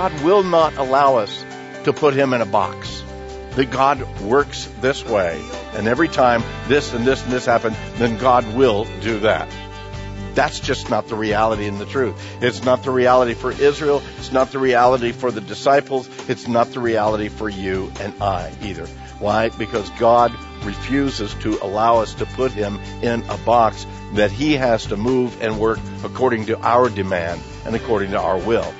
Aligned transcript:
God 0.00 0.22
will 0.22 0.42
not 0.42 0.78
allow 0.78 1.16
us 1.16 1.44
to 1.84 1.92
put 1.92 2.14
him 2.14 2.32
in 2.32 2.40
a 2.40 2.46
box. 2.46 3.04
That 3.56 3.70
God 3.70 4.00
works 4.22 4.64
this 4.80 5.04
way, 5.04 5.38
and 5.74 5.86
every 5.86 6.08
time 6.08 6.42
this 6.68 6.94
and 6.94 7.04
this 7.04 7.22
and 7.22 7.30
this 7.30 7.44
happen, 7.44 7.74
then 7.96 8.16
God 8.16 8.54
will 8.54 8.86
do 9.02 9.18
that. 9.18 9.46
That's 10.32 10.58
just 10.58 10.88
not 10.88 11.08
the 11.08 11.16
reality 11.16 11.66
and 11.66 11.78
the 11.78 11.84
truth. 11.84 12.16
It's 12.40 12.64
not 12.64 12.82
the 12.82 12.90
reality 12.90 13.34
for 13.34 13.52
Israel. 13.52 14.00
It's 14.16 14.32
not 14.32 14.52
the 14.52 14.58
reality 14.58 15.12
for 15.12 15.30
the 15.30 15.42
disciples. 15.42 16.08
It's 16.30 16.48
not 16.48 16.70
the 16.70 16.80
reality 16.80 17.28
for 17.28 17.50
you 17.50 17.92
and 18.00 18.22
I 18.22 18.54
either. 18.62 18.86
Why? 19.18 19.50
Because 19.50 19.90
God 19.98 20.32
refuses 20.64 21.34
to 21.42 21.62
allow 21.62 21.98
us 21.98 22.14
to 22.14 22.24
put 22.24 22.52
him 22.52 22.80
in 23.02 23.22
a 23.28 23.36
box 23.36 23.86
that 24.14 24.30
he 24.30 24.54
has 24.54 24.86
to 24.86 24.96
move 24.96 25.42
and 25.42 25.60
work 25.60 25.78
according 26.04 26.46
to 26.46 26.58
our 26.58 26.88
demand 26.88 27.42
and 27.66 27.76
according 27.76 28.12
to 28.12 28.18
our 28.18 28.38
will. 28.38 28.72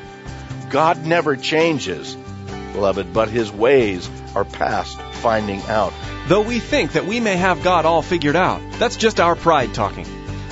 God 0.70 1.04
never 1.04 1.36
changes, 1.36 2.16
beloved, 2.72 3.12
but 3.12 3.28
his 3.28 3.50
ways 3.50 4.08
are 4.34 4.44
past 4.44 5.00
finding 5.20 5.60
out. 5.62 5.92
Though 6.28 6.42
we 6.42 6.60
think 6.60 6.92
that 6.92 7.06
we 7.06 7.20
may 7.20 7.36
have 7.36 7.62
God 7.62 7.84
all 7.84 8.02
figured 8.02 8.36
out, 8.36 8.62
that's 8.78 8.96
just 8.96 9.20
our 9.20 9.34
pride 9.34 9.74
talking. 9.74 10.06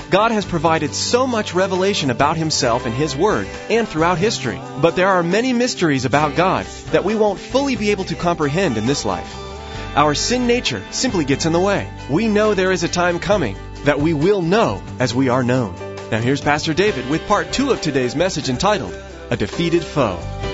God 0.09 0.31
has 0.31 0.43
provided 0.43 0.93
so 0.93 1.27
much 1.27 1.53
revelation 1.53 2.09
about 2.09 2.35
Himself 2.35 2.87
in 2.87 2.91
His 2.91 3.15
Word 3.15 3.47
and 3.69 3.87
throughout 3.87 4.17
history. 4.17 4.59
But 4.81 4.95
there 4.95 5.07
are 5.07 5.21
many 5.21 5.53
mysteries 5.53 6.05
about 6.05 6.35
God 6.35 6.65
that 6.91 7.03
we 7.03 7.15
won't 7.15 7.39
fully 7.39 7.75
be 7.75 7.91
able 7.91 8.05
to 8.05 8.15
comprehend 8.15 8.77
in 8.77 8.87
this 8.87 9.05
life. 9.05 9.35
Our 9.95 10.15
sin 10.15 10.47
nature 10.47 10.83
simply 10.89 11.25
gets 11.25 11.45
in 11.45 11.53
the 11.53 11.59
way. 11.59 11.87
We 12.09 12.27
know 12.27 12.53
there 12.53 12.71
is 12.71 12.83
a 12.83 12.87
time 12.87 13.19
coming 13.19 13.55
that 13.85 13.99
we 13.99 14.13
will 14.13 14.41
know 14.41 14.81
as 14.99 15.13
we 15.13 15.29
are 15.29 15.43
known. 15.43 15.75
Now 16.11 16.19
here's 16.19 16.41
Pastor 16.41 16.73
David 16.73 17.07
with 17.07 17.27
part 17.27 17.53
two 17.53 17.69
of 17.69 17.79
today's 17.81 18.15
message 18.15 18.49
entitled, 18.49 18.93
A 19.31 19.37
Defeated 19.37 19.83
Foe. 19.83 20.48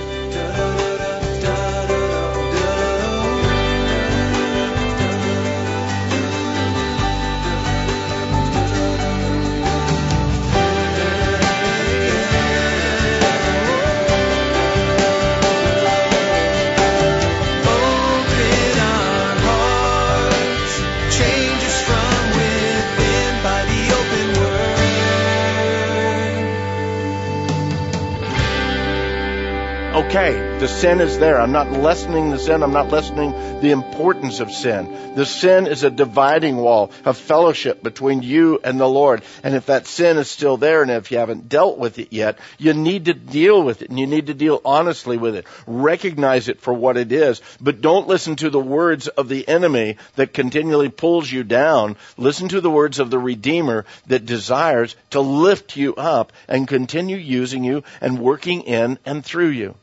Okay, 30.16 30.60
the 30.60 30.68
sin 30.70 31.02
is 31.02 31.20
there. 31.20 31.42
I'm 31.42 31.52
not 31.52 31.74
lessening 31.74 32.30
the 32.30 32.40
sin. 32.40 32.64
I'm 32.64 32.72
not 32.72 32.90
lessening 32.90 33.32
the 33.60 33.72
importance 33.72 34.40
of 34.40 34.50
sin. 34.50 35.14
The 35.16 35.26
sin 35.26 35.68
is 35.68 35.84
a 35.84 35.90
dividing 35.90 36.56
wall, 36.56 36.92
a 37.04 37.14
fellowship 37.14 37.84
between 37.84 38.24
you 38.24 38.62
and 38.64 38.80
the 38.80 38.88
Lord. 38.88 39.24
And 39.44 39.56
if 39.56 39.66
that 39.66 39.88
sin 39.88 40.16
is 40.16 40.30
still 40.30 40.56
there 40.56 40.82
and 40.82 40.90
if 40.90 41.12
you 41.12 41.18
haven't 41.18 41.50
dealt 41.50 41.78
with 41.78 42.00
it 42.00 42.14
yet, 42.14 42.40
you 42.58 42.74
need 42.74 43.04
to 43.06 43.14
deal 43.14 43.62
with 43.62 43.82
it 43.82 43.90
and 43.90 44.00
you 44.00 44.08
need 44.08 44.28
to 44.28 44.34
deal 44.34 44.62
honestly 44.64 45.18
with 45.18 45.36
it. 45.36 45.46
Recognize 45.68 46.48
it 46.48 46.62
for 46.62 46.74
what 46.74 46.96
it 46.96 47.12
is, 47.12 47.42
but 47.60 47.82
don't 47.82 48.08
listen 48.08 48.38
to 48.38 48.50
the 48.50 48.58
words 48.58 49.10
of 49.10 49.28
the 49.28 49.46
enemy 49.46 49.98
that 50.16 50.32
continually 50.32 50.88
pulls 50.88 51.30
you 51.30 51.44
down. 51.44 51.98
Listen 52.16 52.48
to 52.48 52.62
the 52.62 52.72
words 52.72 53.00
of 53.00 53.10
the 53.10 53.20
Redeemer 53.20 53.84
that 54.08 54.26
desires 54.26 54.96
to 55.10 55.20
lift 55.20 55.76
you 55.76 55.94
up 55.96 56.32
and 56.48 56.70
continue 56.70 57.18
using 57.18 57.66
you 57.66 57.84
and 58.00 58.18
working 58.18 58.62
in 58.62 58.98
and 59.06 59.26
through 59.26 59.50
you. 59.50 59.76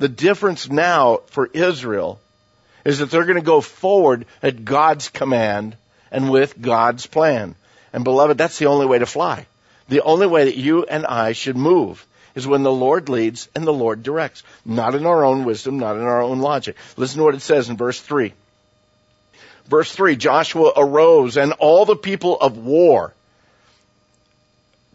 The 0.00 0.08
difference 0.08 0.70
now 0.70 1.18
for 1.26 1.46
Israel 1.52 2.18
is 2.86 3.00
that 3.00 3.10
they're 3.10 3.26
going 3.26 3.34
to 3.36 3.42
go 3.42 3.60
forward 3.60 4.24
at 4.42 4.64
God's 4.64 5.10
command 5.10 5.76
and 6.10 6.30
with 6.30 6.58
God's 6.58 7.06
plan. 7.06 7.54
And 7.92 8.02
beloved, 8.02 8.38
that's 8.38 8.58
the 8.58 8.64
only 8.64 8.86
way 8.86 8.98
to 8.98 9.04
fly. 9.04 9.44
The 9.90 10.00
only 10.00 10.26
way 10.26 10.46
that 10.46 10.56
you 10.56 10.84
and 10.84 11.04
I 11.04 11.32
should 11.32 11.58
move 11.58 12.06
is 12.34 12.46
when 12.46 12.62
the 12.62 12.72
Lord 12.72 13.10
leads 13.10 13.50
and 13.54 13.66
the 13.66 13.74
Lord 13.74 14.02
directs. 14.02 14.42
Not 14.64 14.94
in 14.94 15.04
our 15.04 15.22
own 15.22 15.44
wisdom, 15.44 15.78
not 15.78 15.96
in 15.96 16.02
our 16.02 16.22
own 16.22 16.38
logic. 16.38 16.76
Listen 16.96 17.18
to 17.18 17.24
what 17.24 17.34
it 17.34 17.42
says 17.42 17.68
in 17.68 17.76
verse 17.76 18.00
3. 18.00 18.32
Verse 19.66 19.92
3, 19.92 20.16
Joshua 20.16 20.72
arose 20.78 21.36
and 21.36 21.52
all 21.52 21.84
the 21.84 21.94
people 21.94 22.40
of 22.40 22.56
war 22.56 23.12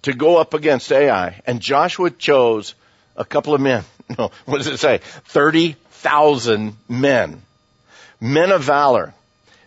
to 0.02 0.14
go 0.14 0.38
up 0.38 0.56
against 0.56 0.92
Ai. 0.92 1.44
And 1.46 1.62
Joshua 1.62 2.10
chose 2.10 2.74
a 3.16 3.24
couple 3.24 3.54
of 3.54 3.62
men. 3.62 3.84
No, 4.18 4.32
what 4.46 4.58
does 4.58 4.68
it 4.68 4.78
say? 4.78 5.00
30,000 5.00 6.78
men. 6.88 7.42
Men 8.22 8.52
of 8.52 8.64
valor. 8.64 9.14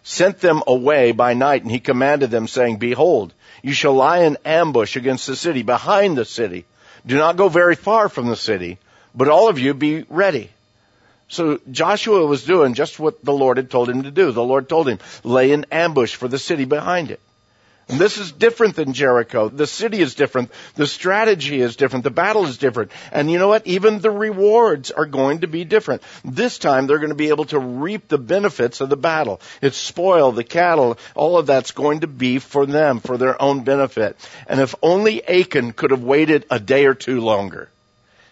Sent 0.05 0.41
them 0.41 0.63
away 0.67 1.13
by 1.13 1.35
night 1.35 1.63
and 1.63 1.71
he 1.71 1.81
commanded 1.81 2.31
them 2.31 2.47
saying, 2.47 2.77
Behold, 2.79 3.33
you 3.63 3.73
shall 3.73 3.95
lie 3.95 4.21
in 4.21 4.39
ambush 4.45 4.97
against 4.97 5.27
the 5.27 5.37
city, 5.37 5.63
behind 5.63 6.17
the 6.17 6.25
city. 6.25 6.65
Do 7.05 7.17
not 7.17 7.37
go 7.37 7.49
very 7.49 7.75
far 7.75 8.09
from 8.09 8.29
the 8.29 8.37
city, 8.37 8.79
but 9.15 9.29
all 9.29 9.49
of 9.49 9.59
you 9.59 9.75
be 9.75 10.05
ready. 10.09 10.51
So 11.29 11.61
Joshua 11.71 12.25
was 12.25 12.45
doing 12.45 12.75
just 12.75 12.99
what 12.99 13.23
the 13.23 13.35
Lord 13.35 13.59
had 13.59 13.71
told 13.71 13.91
him 13.91 14.05
to 14.05 14.11
do. 14.11 14.33
The 14.33 14.43
Lord 14.43 14.69
told 14.69 14.89
him, 14.89 14.99
lay 15.25 15.53
in 15.53 15.67
ambush 15.71 16.15
for 16.15 16.29
the 16.29 16.39
city 16.39 16.65
behind 16.65 17.11
it. 17.11 17.21
This 17.89 18.19
is 18.19 18.33
different 18.33 18.77
than 18.77 18.93
Jericho. 18.93 19.49
The 19.49 19.67
city 19.67 20.01
is 20.01 20.15
different. 20.15 20.51
The 20.75 20.87
strategy 20.87 21.63
is 21.63 21.75
different. 21.75 22.05
The 22.05 22.11
battle 22.11 22.45
is 22.45 22.59
different. 22.59 22.93
And 23.13 23.31
you 23.31 23.39
know 23.39 23.49
what? 23.49 23.67
Even 23.67 24.01
the 24.01 24.11
rewards 24.11 24.91
are 24.91 25.07
going 25.07 25.41
to 25.41 25.47
be 25.47 25.65
different. 25.65 26.03
This 26.23 26.59
time 26.59 26.87
they're 26.87 26.99
going 26.99 27.09
to 27.09 27.15
be 27.15 27.31
able 27.31 27.47
to 27.47 27.59
reap 27.59 28.07
the 28.07 28.19
benefits 28.19 28.83
of 28.83 28.91
the 28.91 28.97
battle. 28.97 29.41
It's 29.63 29.79
spoil, 29.79 30.33
the 30.33 30.45
cattle, 30.45 30.99
all 31.15 31.39
of 31.39 31.47
that's 31.47 31.71
going 31.71 32.01
to 32.01 32.07
be 32.07 32.39
for 32.39 32.67
them, 32.67 33.01
for 33.01 33.17
their 33.17 33.41
own 33.41 33.65
benefit. 33.65 34.17
And 34.47 34.61
if 34.61 34.75
only 34.83 35.27
Achan 35.27 35.73
could 35.73 35.91
have 35.91 36.03
waited 36.03 36.45
a 36.51 36.61
day 36.61 36.85
or 36.85 36.95
two 36.95 37.23
longer. 37.23 37.71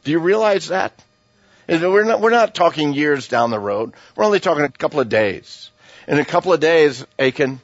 Do 0.04 0.10
you 0.10 0.18
realize 0.18 0.68
that? 0.68 0.92
We're 1.66 2.04
not, 2.04 2.20
we're 2.20 2.30
not 2.30 2.54
talking 2.54 2.92
years 2.92 3.26
down 3.26 3.50
the 3.50 3.58
road. 3.58 3.94
We're 4.14 4.26
only 4.26 4.38
talking 4.38 4.64
a 4.64 4.68
couple 4.68 5.00
of 5.00 5.08
days. 5.08 5.70
In 6.06 6.18
a 6.18 6.24
couple 6.24 6.52
of 6.52 6.60
days, 6.60 7.04
Achan, 7.18 7.60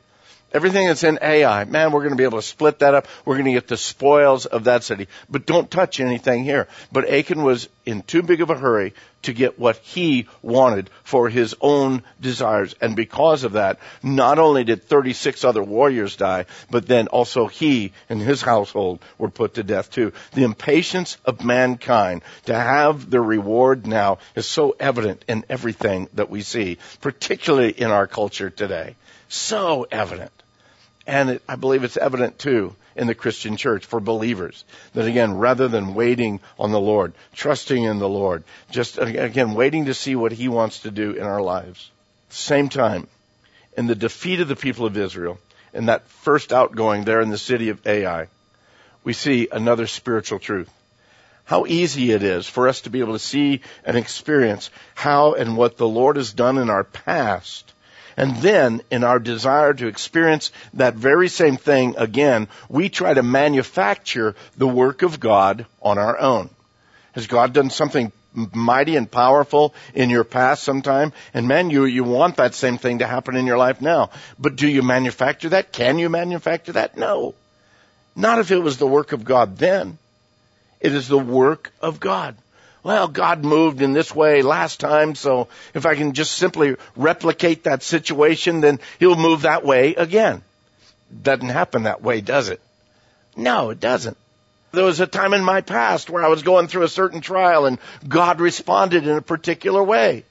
Everything 0.55 0.87
that's 0.87 1.05
in 1.05 1.19
Ai, 1.23 1.65
man, 1.65 1.93
we're 1.93 2.01
going 2.01 2.11
to 2.11 2.17
be 2.17 2.25
able 2.25 2.39
to 2.39 2.47
split 2.47 2.81
that 2.81 2.95
up. 2.95 3.07
We're 3.25 3.37
going 3.37 3.47
to 3.47 3.53
get 3.53 3.69
the 3.69 3.77
spoils 3.77 4.45
of 4.45 4.65
that 4.65 4.85
city. 4.85 5.09
But 5.31 5.47
don't 5.47 5.71
touch 5.71 5.99
anything 5.99 6.45
here. 6.45 6.69
But 6.91 7.09
Achan 7.09 7.43
was 7.43 7.69
in 7.87 8.03
too 8.03 8.23
big 8.23 8.43
of 8.43 8.51
a 8.51 8.59
hurry 8.59 8.93
to 9.23 9.33
get 9.33 9.59
what 9.59 9.77
he 9.79 10.27
wanted 10.43 10.91
for 11.05 11.29
his 11.29 11.55
own 11.61 12.03
desires. 12.21 12.75
And 12.81 12.95
because 12.95 13.45
of 13.45 13.53
that, 13.53 13.79
not 14.03 14.39
only 14.39 14.65
did 14.65 14.83
36 14.83 15.45
other 15.45 15.63
warriors 15.63 16.17
die, 16.17 16.47
but 16.71 16.87
then 16.87 17.09
also 17.09 17.47
he 17.47 17.93
and 18.09 18.21
his 18.21 18.43
household 18.43 19.01
were 19.19 19.31
put 19.31 19.55
to 19.55 19.63
death 19.63 19.91
too. 19.91 20.13
The 20.35 20.45
impatience 20.45 21.17
of 21.25 21.45
mankind 21.45 22.23
to 22.47 22.55
have 22.55 23.11
their 23.11 23.23
reward 23.23 23.87
now 23.87 24.19
is 24.35 24.47
so 24.47 24.77
evident 24.79 25.25
in 25.29 25.45
everything 25.49 26.09
that 26.15 26.31
we 26.31 26.43
see, 26.43 26.79
particularly 27.01 27.71
in 27.71 27.91
our 27.91 28.07
culture 28.07 28.51
today. 28.51 28.97
So 29.29 29.87
evident. 29.91 30.42
And 31.07 31.31
it, 31.31 31.43
I 31.49 31.57
believe 31.57 31.85
it's 31.85 31.97
evident 31.97 32.39
too 32.39 32.77
in 32.95 33.07
the 33.07 33.15
Christian 33.15 33.57
church 33.57 33.87
for 33.87 34.01
believers 34.01 34.65
that 34.95 35.07
again, 35.07 35.39
rather 35.39 35.69
than 35.69 35.95
waiting 35.95 36.41
on 36.59 36.71
the 36.71 36.81
Lord, 36.81 37.13
trusting 37.35 37.83
in 37.83 37.99
the 37.99 38.09
Lord, 38.09 38.45
just 38.71 38.99
again, 38.99 39.55
waiting 39.55 39.87
to 39.87 39.95
see 39.95 40.15
what 40.15 40.33
He 40.33 40.49
wants 40.49 40.81
to 40.81 40.91
do 40.91 41.13
in 41.13 41.25
our 41.25 41.43
lives. 41.43 41.91
Same 42.29 42.69
time, 42.69 43.09
in 43.77 43.87
the 43.87 43.95
defeat 43.95 44.41
of 44.41 44.49
the 44.49 44.57
people 44.57 44.87
of 44.87 44.97
Israel, 44.97 45.39
in 45.73 45.87
that 45.87 46.07
first 46.09 46.53
outgoing 46.53 47.05
there 47.05 47.21
in 47.21 47.31
the 47.31 47.39
city 47.39 47.71
of 47.71 47.87
Ai, 47.87 48.29
we 49.05 49.13
see 49.13 49.49
another 49.51 49.87
spiritual 49.87 50.39
truth. 50.39 50.71
How 51.45 51.67
easy 51.67 52.13
it 52.13 52.23
is 52.23 52.47
for 52.47 52.69
us 52.69 52.83
to 52.83 52.91
be 52.91 53.01
able 53.01 53.15
to 53.15 53.19
see 53.19 53.63
and 53.85 53.97
experience 53.97 54.71
how 54.95 55.35
and 55.35 55.57
what 55.57 55.77
the 55.77 55.89
Lord 55.89 56.17
has 56.17 56.33
done 56.33 56.57
in 56.57 56.71
our 56.71 56.85
past 56.85 57.73
And 58.17 58.37
then, 58.37 58.83
in 58.91 59.05
our 59.05 59.19
desire 59.19 59.75
to 59.75 59.87
experience 59.87 60.53
that 60.75 60.95
very 60.95 61.29
same 61.29 61.57
thing 61.57 61.95
again, 61.97 62.49
we 62.69 62.89
try 62.89 63.15
to 63.15 63.23
manufacture 63.23 64.35
the 64.57 64.69
work 64.69 65.03
of 65.03 65.21
God 65.21 65.67
on 65.81 65.99
our 65.99 66.19
own. 66.19 66.51
Has 67.13 67.27
God 67.27 67.53
done 67.53 67.71
something 67.71 68.13
mighty 68.35 68.97
and 68.97 69.11
powerful 69.11 69.75
in 69.95 70.11
your 70.11 70.25
past 70.25 70.63
sometime? 70.63 71.13
And 71.35 71.49
man, 71.49 71.71
you, 71.71 71.85
you 71.85 72.05
want 72.05 72.37
that 72.37 72.55
same 72.55 72.79
thing 72.79 72.99
to 73.01 73.07
happen 73.07 73.37
in 73.37 73.47
your 73.47 73.59
life 73.59 73.81
now. 73.81 74.11
But 74.39 74.57
do 74.57 74.69
you 74.69 74.83
manufacture 74.83 75.51
that? 75.51 75.73
Can 75.73 75.99
you 75.99 76.09
manufacture 76.09 76.73
that? 76.73 76.97
No. 76.97 77.35
Not 78.15 78.39
if 78.39 78.51
it 78.51 78.59
was 78.59 78.79
the 78.79 78.87
work 78.87 79.13
of 79.13 79.25
God 79.25 79.59
then. 79.59 79.99
It 80.81 80.95
is 80.95 81.09
the 81.09 81.19
work 81.19 81.73
of 81.81 82.01
God. 82.01 82.37
Well, 82.83 83.07
God 83.07 83.45
moved 83.45 83.81
in 83.81 83.93
this 83.93 84.15
way 84.15 84.43
last 84.43 84.81
time, 84.81 85.15
so 85.15 85.49
if 85.73 85.87
I 85.87 85.95
can 85.95 86.15
just 86.15 86.33
simply 86.33 86.77
replicate 86.97 87.65
that 87.65 87.83
situation, 87.83 88.61
then 88.61 88.81
He'll 88.99 89.17
move 89.17 89.43
that 89.43 89.65
way 89.65 89.95
again. 89.95 90.43
Doesn't 91.23 91.49
happen 91.49 91.85
that 91.85 92.03
way, 92.03 92.21
does 92.21 92.49
it? 92.49 92.61
No, 93.37 93.71
it 93.71 93.79
doesn't. 93.79 94.17
There 94.73 94.85
was 94.85 95.01
a 95.01 95.07
time 95.07 95.35
in 95.35 95.45
my 95.45 95.61
past 95.61 96.11
where 96.11 96.25
I 96.25 96.29
was 96.29 96.43
going 96.43 96.67
through 96.67 96.85
a 96.85 96.89
certain 96.89 97.21
trial 97.21 97.67
and 97.67 97.79
God 98.09 98.41
responded 98.41 99.07
in 99.07 99.17
a 99.17 99.23
particular 99.23 99.83
way. 99.83 100.25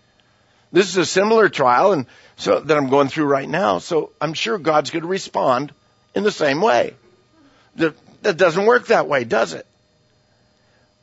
This 0.72 0.90
is 0.90 0.98
a 0.98 1.06
similar 1.06 1.48
trial 1.48 1.94
and 1.94 2.06
so 2.38 2.60
that 2.60 2.76
I'm 2.76 2.90
going 2.90 3.08
through 3.08 3.26
right 3.26 3.48
now, 3.48 3.78
so 3.78 4.12
I'm 4.20 4.34
sure 4.34 4.58
God's 4.58 4.90
going 4.90 5.04
to 5.04 5.08
respond 5.08 5.72
in 6.16 6.24
the 6.24 6.32
same 6.32 6.60
way. 6.60 6.96
That, 7.76 7.96
that 8.24 8.38
doesn't 8.38 8.66
work 8.66 8.88
that 8.88 9.08
way, 9.08 9.24
does 9.24 9.54
it? 9.54 9.68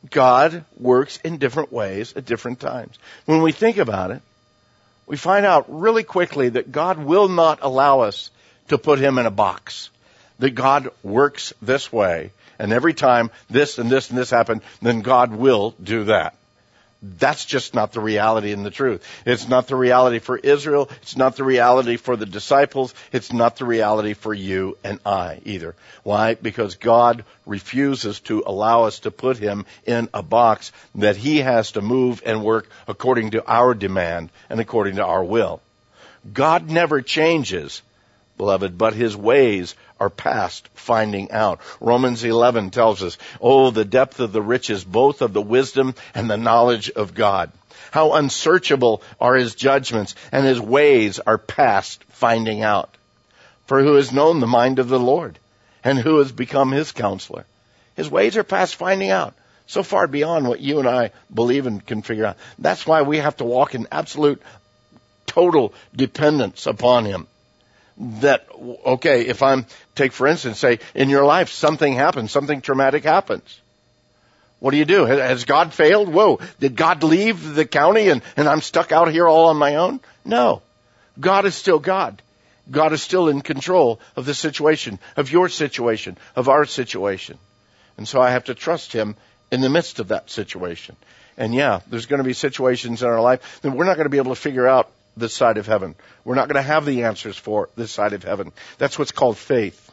God 0.09 0.63
works 0.77 1.17
in 1.23 1.37
different 1.37 1.71
ways 1.71 2.13
at 2.15 2.25
different 2.25 2.59
times. 2.59 2.97
When 3.25 3.41
we 3.41 3.51
think 3.51 3.77
about 3.77 4.11
it, 4.11 4.21
we 5.05 5.17
find 5.17 5.45
out 5.45 5.65
really 5.67 6.03
quickly 6.03 6.49
that 6.49 6.71
God 6.71 6.99
will 6.99 7.27
not 7.27 7.59
allow 7.61 8.01
us 8.01 8.29
to 8.69 8.77
put 8.77 8.99
him 8.99 9.17
in 9.17 9.25
a 9.25 9.31
box. 9.31 9.89
That 10.37 10.51
God 10.51 10.89
works 11.03 11.53
this 11.61 11.91
way, 11.91 12.31
and 12.57 12.71
every 12.71 12.93
time 12.93 13.29
this 13.49 13.77
and 13.77 13.89
this 13.89 14.09
and 14.09 14.17
this 14.17 14.29
happen, 14.29 14.61
then 14.81 15.01
God 15.01 15.33
will 15.33 15.75
do 15.83 16.05
that. 16.05 16.35
That's 17.01 17.45
just 17.45 17.73
not 17.73 17.93
the 17.93 18.01
reality 18.01 18.51
and 18.51 18.65
the 18.65 18.71
truth. 18.71 19.05
It's 19.25 19.47
not 19.47 19.67
the 19.67 19.77
reality 19.77 20.19
for 20.19 20.37
Israel. 20.37 20.89
It's 21.01 21.15
not 21.15 21.37
the 21.37 21.45
reality 21.45 21.95
for 21.95 22.17
the 22.17 22.25
disciples. 22.25 22.93
It's 23.13 23.31
not 23.31 23.55
the 23.55 23.63
reality 23.65 24.13
for 24.13 24.33
you 24.33 24.77
and 24.83 24.99
I 25.05 25.39
either. 25.45 25.75
Why? 26.03 26.33
Because 26.33 26.75
God 26.75 27.23
refuses 27.45 28.19
to 28.21 28.43
allow 28.45 28.83
us 28.83 28.99
to 28.99 29.11
put 29.11 29.37
him 29.37 29.65
in 29.85 30.09
a 30.13 30.21
box 30.21 30.73
that 30.95 31.15
he 31.15 31.37
has 31.37 31.71
to 31.73 31.81
move 31.81 32.21
and 32.25 32.43
work 32.43 32.69
according 32.85 33.31
to 33.31 33.49
our 33.49 33.73
demand 33.73 34.29
and 34.49 34.59
according 34.59 34.97
to 34.97 35.05
our 35.05 35.23
will. 35.23 35.61
God 36.33 36.69
never 36.69 37.01
changes 37.01 37.81
beloved, 38.39 38.77
but 38.77 38.93
his 38.93 39.15
ways 39.15 39.75
are 39.99 40.09
past 40.09 40.67
finding 40.73 41.29
out. 41.29 41.59
Romans 41.79 42.23
11 42.23 42.71
tells 42.71 43.03
us, 43.03 43.17
oh, 43.39 43.69
the 43.69 43.85
depth 43.85 44.19
of 44.19 44.31
the 44.31 44.41
riches, 44.41 44.83
both 44.83 45.21
of 45.21 45.33
the 45.33 45.41
wisdom 45.41 45.93
and 46.15 46.27
the 46.27 46.37
knowledge 46.37 46.89
of 46.89 47.13
God. 47.13 47.51
How 47.91 48.13
unsearchable 48.13 49.03
are 49.19 49.35
his 49.35 49.55
judgments 49.55 50.15
and 50.31 50.45
his 50.45 50.59
ways 50.59 51.19
are 51.19 51.37
past 51.37 52.03
finding 52.09 52.63
out. 52.63 52.95
For 53.67 53.81
who 53.83 53.95
has 53.95 54.13
known 54.13 54.39
the 54.39 54.47
mind 54.47 54.79
of 54.79 54.87
the 54.87 54.99
Lord 54.99 55.37
and 55.83 55.99
who 55.99 56.19
has 56.19 56.31
become 56.31 56.71
his 56.71 56.93
counselor? 56.93 57.45
His 57.95 58.09
ways 58.09 58.37
are 58.37 58.43
past 58.43 58.75
finding 58.75 59.11
out. 59.11 59.35
So 59.67 59.83
far 59.83 60.07
beyond 60.07 60.47
what 60.47 60.61
you 60.61 60.79
and 60.79 60.87
I 60.87 61.11
believe 61.31 61.67
and 61.67 61.85
can 61.85 62.01
figure 62.01 62.25
out. 62.25 62.37
That's 62.57 62.87
why 62.87 63.01
we 63.01 63.17
have 63.17 63.37
to 63.37 63.43
walk 63.43 63.75
in 63.75 63.87
absolute 63.91 64.41
total 65.27 65.73
dependence 65.93 66.65
upon 66.65 67.05
him 67.05 67.27
that 67.99 68.47
okay 68.85 69.27
if 69.27 69.43
i'm 69.43 69.65
take 69.93 70.13
for 70.13 70.25
instance 70.25 70.57
say 70.57 70.79
in 70.95 71.09
your 71.09 71.25
life 71.25 71.49
something 71.49 71.93
happens 71.93 72.31
something 72.31 72.61
traumatic 72.61 73.03
happens. 73.03 73.59
What 74.59 74.71
do 74.71 74.77
you 74.77 74.85
do? 74.85 75.05
Has 75.05 75.45
god 75.45 75.73
failed? 75.73 76.09
Whoa. 76.09 76.39
Did 76.59 76.75
god 76.75 77.03
leave 77.03 77.55
the 77.55 77.65
county 77.65 78.09
and, 78.09 78.21
and 78.37 78.47
i'm 78.47 78.61
stuck 78.61 78.91
out 78.91 79.11
here 79.11 79.27
all 79.27 79.47
on 79.47 79.57
my 79.57 79.75
own? 79.75 79.99
No. 80.23 80.61
God 81.19 81.45
is 81.45 81.55
still 81.55 81.79
god. 81.79 82.21
God 82.71 82.93
is 82.93 83.01
still 83.01 83.29
in 83.29 83.41
control 83.41 83.99
of 84.15 84.25
the 84.25 84.33
situation 84.33 84.99
of 85.17 85.31
your 85.31 85.49
situation 85.49 86.17
of 86.35 86.47
our 86.47 86.65
situation. 86.65 87.37
And 87.97 88.07
so 88.07 88.21
i 88.21 88.31
have 88.31 88.45
to 88.45 88.55
trust 88.55 88.93
him 88.93 89.15
in 89.51 89.59
the 89.59 89.69
midst 89.69 89.99
of 89.99 90.09
that 90.09 90.29
situation. 90.29 90.95
And 91.37 91.53
yeah 91.53 91.81
there's 91.87 92.05
going 92.05 92.19
to 92.19 92.23
be 92.23 92.33
situations 92.33 93.01
in 93.03 93.09
our 93.09 93.21
life 93.21 93.61
that 93.61 93.71
we're 93.71 93.85
not 93.85 93.95
going 93.95 94.05
to 94.05 94.09
be 94.09 94.17
able 94.17 94.35
to 94.35 94.41
figure 94.41 94.67
out 94.67 94.89
this 95.19 95.33
side 95.33 95.57
of 95.57 95.67
heaven. 95.67 95.95
We're 96.23 96.35
not 96.35 96.47
going 96.47 96.63
to 96.63 96.67
have 96.67 96.85
the 96.85 97.03
answers 97.03 97.37
for 97.37 97.69
this 97.75 97.91
side 97.91 98.13
of 98.13 98.23
heaven. 98.23 98.51
That's 98.77 98.97
what's 98.97 99.11
called 99.11 99.37
faith. 99.37 99.91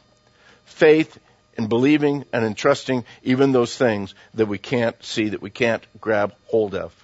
Faith 0.64 1.18
in 1.56 1.68
believing 1.68 2.24
and 2.32 2.44
in 2.44 2.54
trusting 2.54 3.04
even 3.22 3.52
those 3.52 3.76
things 3.76 4.14
that 4.34 4.46
we 4.46 4.58
can't 4.58 5.02
see, 5.02 5.30
that 5.30 5.42
we 5.42 5.50
can't 5.50 5.84
grab 6.00 6.34
hold 6.46 6.74
of. 6.74 6.94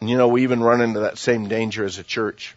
And 0.00 0.08
you 0.08 0.16
know, 0.16 0.28
we 0.28 0.42
even 0.42 0.60
run 0.60 0.80
into 0.80 1.00
that 1.00 1.18
same 1.18 1.48
danger 1.48 1.84
as 1.84 1.98
a 1.98 2.04
church. 2.04 2.54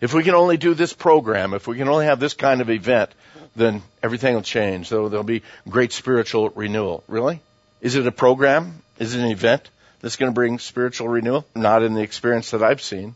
If 0.00 0.12
we 0.12 0.24
can 0.24 0.34
only 0.34 0.56
do 0.56 0.74
this 0.74 0.92
program, 0.92 1.54
if 1.54 1.68
we 1.68 1.76
can 1.76 1.88
only 1.88 2.06
have 2.06 2.18
this 2.18 2.34
kind 2.34 2.60
of 2.60 2.70
event, 2.70 3.10
then 3.54 3.82
everything 4.02 4.34
will 4.34 4.42
change. 4.42 4.88
So 4.88 5.08
there'll 5.08 5.22
be 5.22 5.42
great 5.68 5.92
spiritual 5.92 6.50
renewal. 6.50 7.04
Really? 7.06 7.40
Is 7.80 7.94
it 7.94 8.06
a 8.06 8.12
program? 8.12 8.82
Is 8.98 9.14
it 9.14 9.20
an 9.22 9.30
event? 9.30 9.68
That's 10.02 10.16
going 10.16 10.30
to 10.30 10.34
bring 10.34 10.58
spiritual 10.58 11.08
renewal? 11.08 11.46
Not 11.54 11.82
in 11.82 11.94
the 11.94 12.02
experience 12.02 12.50
that 12.50 12.62
I've 12.62 12.82
seen. 12.82 13.14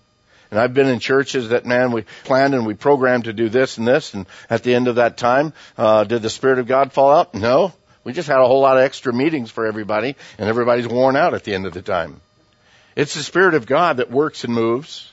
And 0.50 0.60
I've 0.60 0.74
been 0.74 0.86
in 0.86 1.00
churches 1.00 1.50
that, 1.50 1.66
man, 1.66 1.90
we 1.90 2.04
planned 2.24 2.54
and 2.54 2.66
we 2.66 2.74
programmed 2.74 3.24
to 3.24 3.32
do 3.32 3.48
this 3.48 3.78
and 3.78 3.86
this, 3.86 4.14
and 4.14 4.26
at 4.48 4.62
the 4.62 4.74
end 4.74 4.88
of 4.88 4.94
that 4.94 5.16
time, 5.16 5.52
uh, 5.76 6.04
did 6.04 6.22
the 6.22 6.30
Spirit 6.30 6.60
of 6.60 6.68
God 6.68 6.92
fall 6.92 7.10
out? 7.10 7.34
No. 7.34 7.72
We 8.04 8.12
just 8.12 8.28
had 8.28 8.38
a 8.38 8.46
whole 8.46 8.60
lot 8.60 8.76
of 8.76 8.84
extra 8.84 9.12
meetings 9.12 9.50
for 9.50 9.66
everybody, 9.66 10.14
and 10.38 10.48
everybody's 10.48 10.86
worn 10.86 11.16
out 11.16 11.34
at 11.34 11.42
the 11.42 11.54
end 11.54 11.66
of 11.66 11.74
the 11.74 11.82
time. 11.82 12.20
It's 12.94 13.14
the 13.14 13.24
Spirit 13.24 13.54
of 13.54 13.66
God 13.66 13.96
that 13.96 14.10
works 14.10 14.44
and 14.44 14.54
moves 14.54 15.10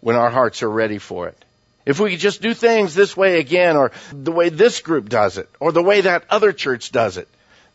when 0.00 0.16
our 0.16 0.30
hearts 0.30 0.62
are 0.62 0.70
ready 0.70 0.98
for 0.98 1.28
it. 1.28 1.44
If 1.86 1.98
we 1.98 2.10
could 2.10 2.20
just 2.20 2.42
do 2.42 2.52
things 2.52 2.94
this 2.94 3.16
way 3.16 3.40
again, 3.40 3.78
or 3.78 3.92
the 4.12 4.30
way 4.30 4.50
this 4.50 4.80
group 4.80 5.08
does 5.08 5.38
it, 5.38 5.48
or 5.58 5.72
the 5.72 5.82
way 5.82 6.02
that 6.02 6.24
other 6.28 6.52
church 6.52 6.92
does 6.92 7.16
it, 7.16 7.28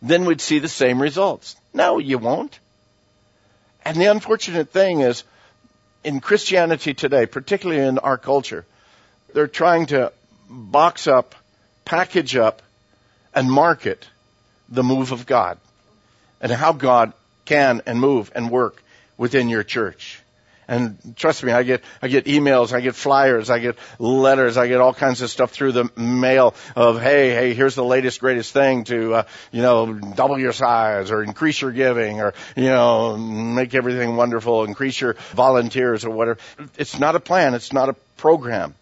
then 0.03 0.25
we'd 0.25 0.39
see 0.39 0.59
the 0.59 0.69
same 0.69 1.01
results. 1.01 1.55
No, 1.73 1.97
you 1.97 2.19
won't. 2.19 2.59
And 3.85 3.97
the 3.97 4.05
unfortunate 4.05 4.69
thing 4.71 5.01
is, 5.01 5.23
in 6.03 6.19
Christianity 6.19 6.93
today, 6.93 7.25
particularly 7.25 7.81
in 7.81 7.97
our 7.99 8.17
culture, 8.17 8.65
they're 9.33 9.47
trying 9.47 9.87
to 9.87 10.11
box 10.49 11.07
up, 11.07 11.35
package 11.85 12.35
up, 12.35 12.61
and 13.33 13.51
market 13.51 14.07
the 14.69 14.83
move 14.83 15.11
of 15.11 15.25
God 15.25 15.57
and 16.41 16.51
how 16.51 16.73
God 16.73 17.13
can 17.45 17.81
and 17.85 17.99
move 17.99 18.31
and 18.35 18.49
work 18.49 18.83
within 19.17 19.49
your 19.49 19.63
church. 19.63 20.22
And 20.67 21.15
trust 21.15 21.43
me, 21.43 21.51
I 21.51 21.63
get, 21.63 21.83
I 22.01 22.07
get 22.07 22.25
emails, 22.25 22.73
I 22.73 22.81
get 22.81 22.95
flyers, 22.95 23.49
I 23.49 23.59
get 23.59 23.77
letters, 23.99 24.57
I 24.57 24.67
get 24.67 24.79
all 24.81 24.93
kinds 24.93 25.21
of 25.21 25.29
stuff 25.29 25.51
through 25.51 25.73
the 25.73 25.89
mail 25.97 26.55
of, 26.75 27.01
hey, 27.01 27.31
hey, 27.31 27.53
here's 27.53 27.75
the 27.75 27.83
latest, 27.83 28.19
greatest 28.19 28.53
thing 28.53 28.83
to, 28.85 29.13
uh, 29.15 29.23
you 29.51 29.61
know, 29.61 29.93
double 29.93 30.39
your 30.39 30.53
size 30.53 31.11
or 31.11 31.23
increase 31.23 31.61
your 31.61 31.71
giving 31.71 32.21
or, 32.21 32.33
you 32.55 32.69
know, 32.69 33.17
make 33.17 33.75
everything 33.75 34.15
wonderful, 34.15 34.63
increase 34.63 34.99
your 34.99 35.15
volunteers 35.31 36.05
or 36.05 36.11
whatever. 36.11 36.39
It's 36.77 36.99
not 36.99 37.15
a 37.15 37.19
plan. 37.19 37.53
It's 37.53 37.73
not 37.73 37.89
a 37.89 37.93
program. 38.17 38.75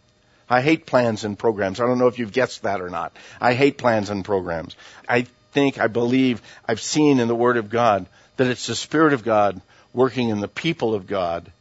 I 0.50 0.62
hate 0.62 0.86
plans 0.86 1.24
and 1.24 1.40
programs. 1.40 1.80
I 1.80 1.86
don't 1.88 1.98
know 1.98 2.08
if 2.08 2.20
you've 2.20 2.34
guessed 2.34 2.64
that 2.64 2.82
or 2.82 2.90
not. 2.90 3.16
I 3.40 3.54
hate 3.54 3.78
plans 3.78 4.10
and 4.10 4.24
programs. 4.24 4.76
I 5.08 5.26
think, 5.54 5.80
I 5.80 5.88
believe, 5.88 6.42
I've 6.68 6.82
seen 6.82 7.20
in 7.20 7.28
the 7.28 7.36
Word 7.36 7.58
of 7.58 7.70
God 7.70 8.06
that 8.36 8.48
it's 8.48 8.68
the 8.68 8.76
Spirit 8.76 9.14
of 9.14 9.24
God 9.24 9.62
working 9.94 10.30
in 10.30 10.42
the 10.42 10.48
people 10.48 10.94
of 10.94 11.08
God 11.08 11.52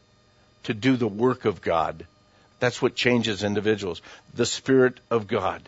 to 0.65 0.75
do 0.75 0.97
the 0.97 1.09
work 1.09 1.45
of 1.45 1.61
God. 1.61 2.07
That's 2.59 2.83
what 2.83 2.95
changes 2.95 3.43
individuals. 3.43 4.03
The 4.35 4.47
Spirit 4.47 5.01
of 5.11 5.27
God. 5.27 5.63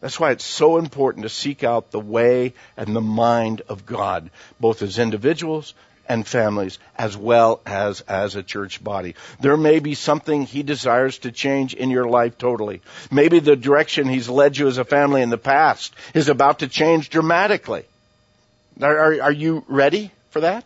That's 0.00 0.18
why 0.18 0.32
it's 0.32 0.44
so 0.44 0.78
important 0.78 1.22
to 1.22 1.28
seek 1.28 1.62
out 1.62 1.90
the 1.90 2.00
way 2.00 2.54
and 2.76 2.94
the 2.94 3.00
mind 3.00 3.62
of 3.68 3.86
God, 3.86 4.30
both 4.58 4.82
as 4.82 4.98
individuals 4.98 5.74
and 6.08 6.26
families, 6.26 6.80
as 6.96 7.16
well 7.16 7.60
as 7.64 8.00
as 8.02 8.34
a 8.34 8.42
church 8.42 8.82
body. 8.82 9.14
There 9.40 9.56
may 9.56 9.78
be 9.78 9.94
something 9.94 10.42
He 10.42 10.64
desires 10.64 11.18
to 11.18 11.30
change 11.30 11.74
in 11.74 11.90
your 11.90 12.06
life 12.06 12.36
totally. 12.36 12.82
Maybe 13.12 13.38
the 13.38 13.54
direction 13.54 14.08
He's 14.08 14.28
led 14.28 14.56
you 14.56 14.66
as 14.66 14.78
a 14.78 14.84
family 14.84 15.22
in 15.22 15.30
the 15.30 15.38
past 15.38 15.94
is 16.14 16.28
about 16.28 16.58
to 16.58 16.68
change 16.68 17.08
dramatically. 17.08 17.84
Are, 18.80 18.98
are, 18.98 19.22
are 19.22 19.32
you 19.32 19.64
ready 19.68 20.10
for 20.30 20.40
that? 20.40 20.64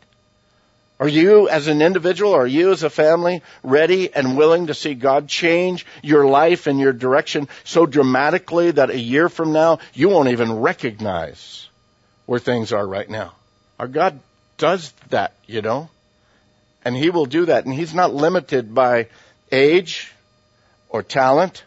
Are 0.98 1.08
you 1.08 1.48
as 1.48 1.66
an 1.66 1.82
individual, 1.82 2.32
are 2.34 2.46
you 2.46 2.72
as 2.72 2.82
a 2.82 2.88
family 2.88 3.42
ready 3.62 4.12
and 4.14 4.36
willing 4.36 4.68
to 4.68 4.74
see 4.74 4.94
God 4.94 5.28
change 5.28 5.84
your 6.02 6.26
life 6.26 6.66
and 6.66 6.80
your 6.80 6.94
direction 6.94 7.48
so 7.64 7.84
dramatically 7.84 8.70
that 8.70 8.88
a 8.88 8.98
year 8.98 9.28
from 9.28 9.52
now 9.52 9.78
you 9.92 10.08
won't 10.08 10.30
even 10.30 10.60
recognize 10.60 11.68
where 12.24 12.40
things 12.40 12.72
are 12.72 12.86
right 12.86 13.08
now? 13.10 13.34
Our 13.78 13.88
God 13.88 14.20
does 14.56 14.90
that, 15.10 15.34
you 15.46 15.60
know? 15.60 15.90
And 16.82 16.96
He 16.96 17.10
will 17.10 17.26
do 17.26 17.46
that. 17.46 17.66
And 17.66 17.74
He's 17.74 17.92
not 17.92 18.14
limited 18.14 18.74
by 18.74 19.08
age 19.52 20.12
or 20.88 21.02
talent 21.02 21.62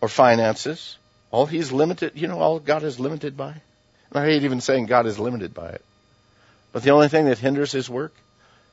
or 0.00 0.08
finances. 0.08 0.98
All 1.30 1.46
he's 1.46 1.72
limited, 1.72 2.12
you 2.14 2.28
know, 2.28 2.38
all 2.38 2.58
God 2.58 2.82
is 2.82 3.00
limited 3.00 3.36
by. 3.36 3.52
And 3.52 4.22
I 4.22 4.26
hate 4.26 4.42
even 4.42 4.60
saying 4.60 4.86
God 4.86 5.06
is 5.06 5.18
limited 5.18 5.54
by 5.54 5.70
it. 5.70 5.84
But 6.72 6.82
the 6.82 6.90
only 6.90 7.08
thing 7.08 7.26
that 7.26 7.38
hinders 7.38 7.72
his 7.72 7.88
work 7.88 8.12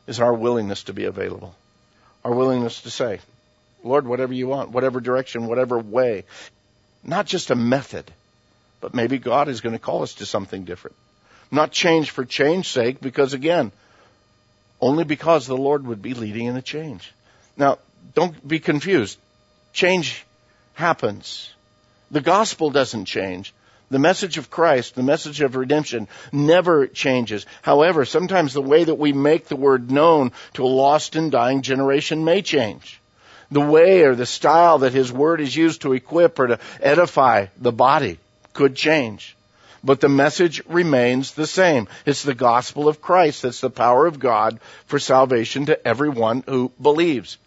is 0.10 0.20
our 0.20 0.34
willingness 0.34 0.84
to 0.86 0.94
be 0.94 1.06
available. 1.06 1.56
Our 2.26 2.34
willingness 2.34 2.82
to 2.82 2.90
say, 2.90 3.20
Lord, 3.84 4.08
whatever 4.08 4.34
you 4.34 4.48
want, 4.48 4.72
whatever 4.72 5.00
direction, 5.00 5.48
whatever 5.48 5.78
way. 5.78 6.26
Not 7.04 7.28
just 7.28 7.52
a 7.52 7.56
method, 7.56 8.12
but 8.82 8.96
maybe 8.96 9.20
God 9.20 9.48
is 9.48 9.62
going 9.62 9.74
to 9.74 9.80
call 9.80 10.02
us 10.02 10.16
to 10.16 10.26
something 10.26 10.66
different. 10.66 10.98
Not 11.52 11.72
change 11.72 12.10
for 12.10 12.26
change's 12.26 12.72
sake, 12.72 13.00
because 13.00 13.34
again, 13.34 13.72
only 14.82 15.04
because 15.04 15.46
the 15.46 15.56
Lord 15.56 15.86
would 15.86 16.02
be 16.02 16.16
leading 16.16 16.48
in 16.48 16.58
a 16.58 16.62
change. 16.62 17.14
Now, 17.56 17.78
don't 18.16 18.36
be 18.46 18.60
confused. 18.60 19.18
Change 19.74 20.26
happens. 20.74 21.54
The 22.10 22.22
gospel 22.22 22.72
doesn't 22.72 23.06
change. 23.06 23.54
The 23.92 24.00
message 24.00 24.38
of 24.38 24.52
Christ, 24.52 24.94
the 24.94 25.04
message 25.04 25.42
of 25.42 25.56
redemption 25.56 26.08
never 26.32 26.86
changes. 26.86 27.46
However, 27.64 28.06
sometimes 28.06 28.54
the 28.54 28.62
way 28.62 28.84
that 28.84 28.96
we 28.96 29.14
make 29.14 29.48
the 29.48 29.56
word 29.56 29.90
known 29.90 30.32
to 30.54 30.64
a 30.64 30.68
lost 30.68 31.16
and 31.16 31.32
dying 31.32 31.64
generation 31.64 32.24
may 32.24 32.44
change. 32.44 33.02
The 33.50 33.62
way 33.62 34.04
or 34.04 34.14
the 34.14 34.28
style 34.28 34.80
that 34.80 34.94
his 34.94 35.12
word 35.12 35.42
is 35.42 35.56
used 35.56 35.82
to 35.82 35.94
equip 35.94 36.38
or 36.38 36.48
to 36.48 36.60
edify 36.80 37.48
the 37.58 37.72
body 37.72 38.20
could 38.54 38.76
change. 38.76 39.36
But 39.84 40.02
the 40.02 40.10
message 40.10 40.62
remains 40.68 41.34
the 41.34 41.48
same. 41.48 41.88
It's 42.06 42.22
the 42.22 42.36
gospel 42.36 42.88
of 42.88 43.02
Christ 43.02 43.42
that's 43.42 43.62
the 43.62 43.70
power 43.72 44.06
of 44.06 44.20
God 44.20 44.60
for 44.86 45.00
salvation 45.00 45.66
to 45.68 45.88
everyone 45.88 46.44
who 46.46 46.72
believes. 46.80 47.38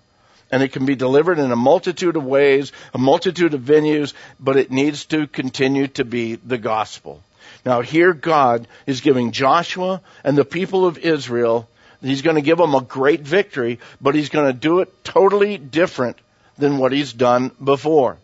And 0.53 0.63
it 0.63 0.73
can 0.73 0.87
be 0.87 0.95
delivered 0.95 1.39
in 1.39 1.51
a 1.51 1.57
multitude 1.57 2.17
of 2.17 2.25
ways, 2.25 2.71
a 2.95 2.99
multitude 2.99 3.55
of 3.55 3.63
venues, 3.63 4.13
but 4.39 4.57
it 4.57 4.71
needs 4.71 5.07
to 5.07 5.27
continue 5.27 5.89
to 5.89 6.05
be 6.05 6.37
the 6.37 6.59
gospel. 6.59 7.23
Now 7.65 7.81
here 7.81 8.13
God 8.13 8.69
is 8.87 9.01
giving 9.01 9.33
Joshua 9.33 10.01
and 10.23 10.37
the 10.37 10.45
people 10.45 10.85
of 10.87 10.99
Israel, 10.99 11.69
he's 12.03 12.23
going 12.23 12.37
to 12.37 12.43
give 12.43 12.59
them 12.59 12.75
a 12.75 12.81
great 12.81 13.23
victory, 13.23 13.79
but 14.01 14.15
he's 14.15 14.29
going 14.29 14.47
to 14.47 14.59
do 14.59 14.81
it 14.81 15.05
totally 15.05 15.57
different 15.59 16.19
than 16.59 16.79
what 16.79 16.93
he's 16.93 17.13
done 17.13 17.51
before. 17.63 18.19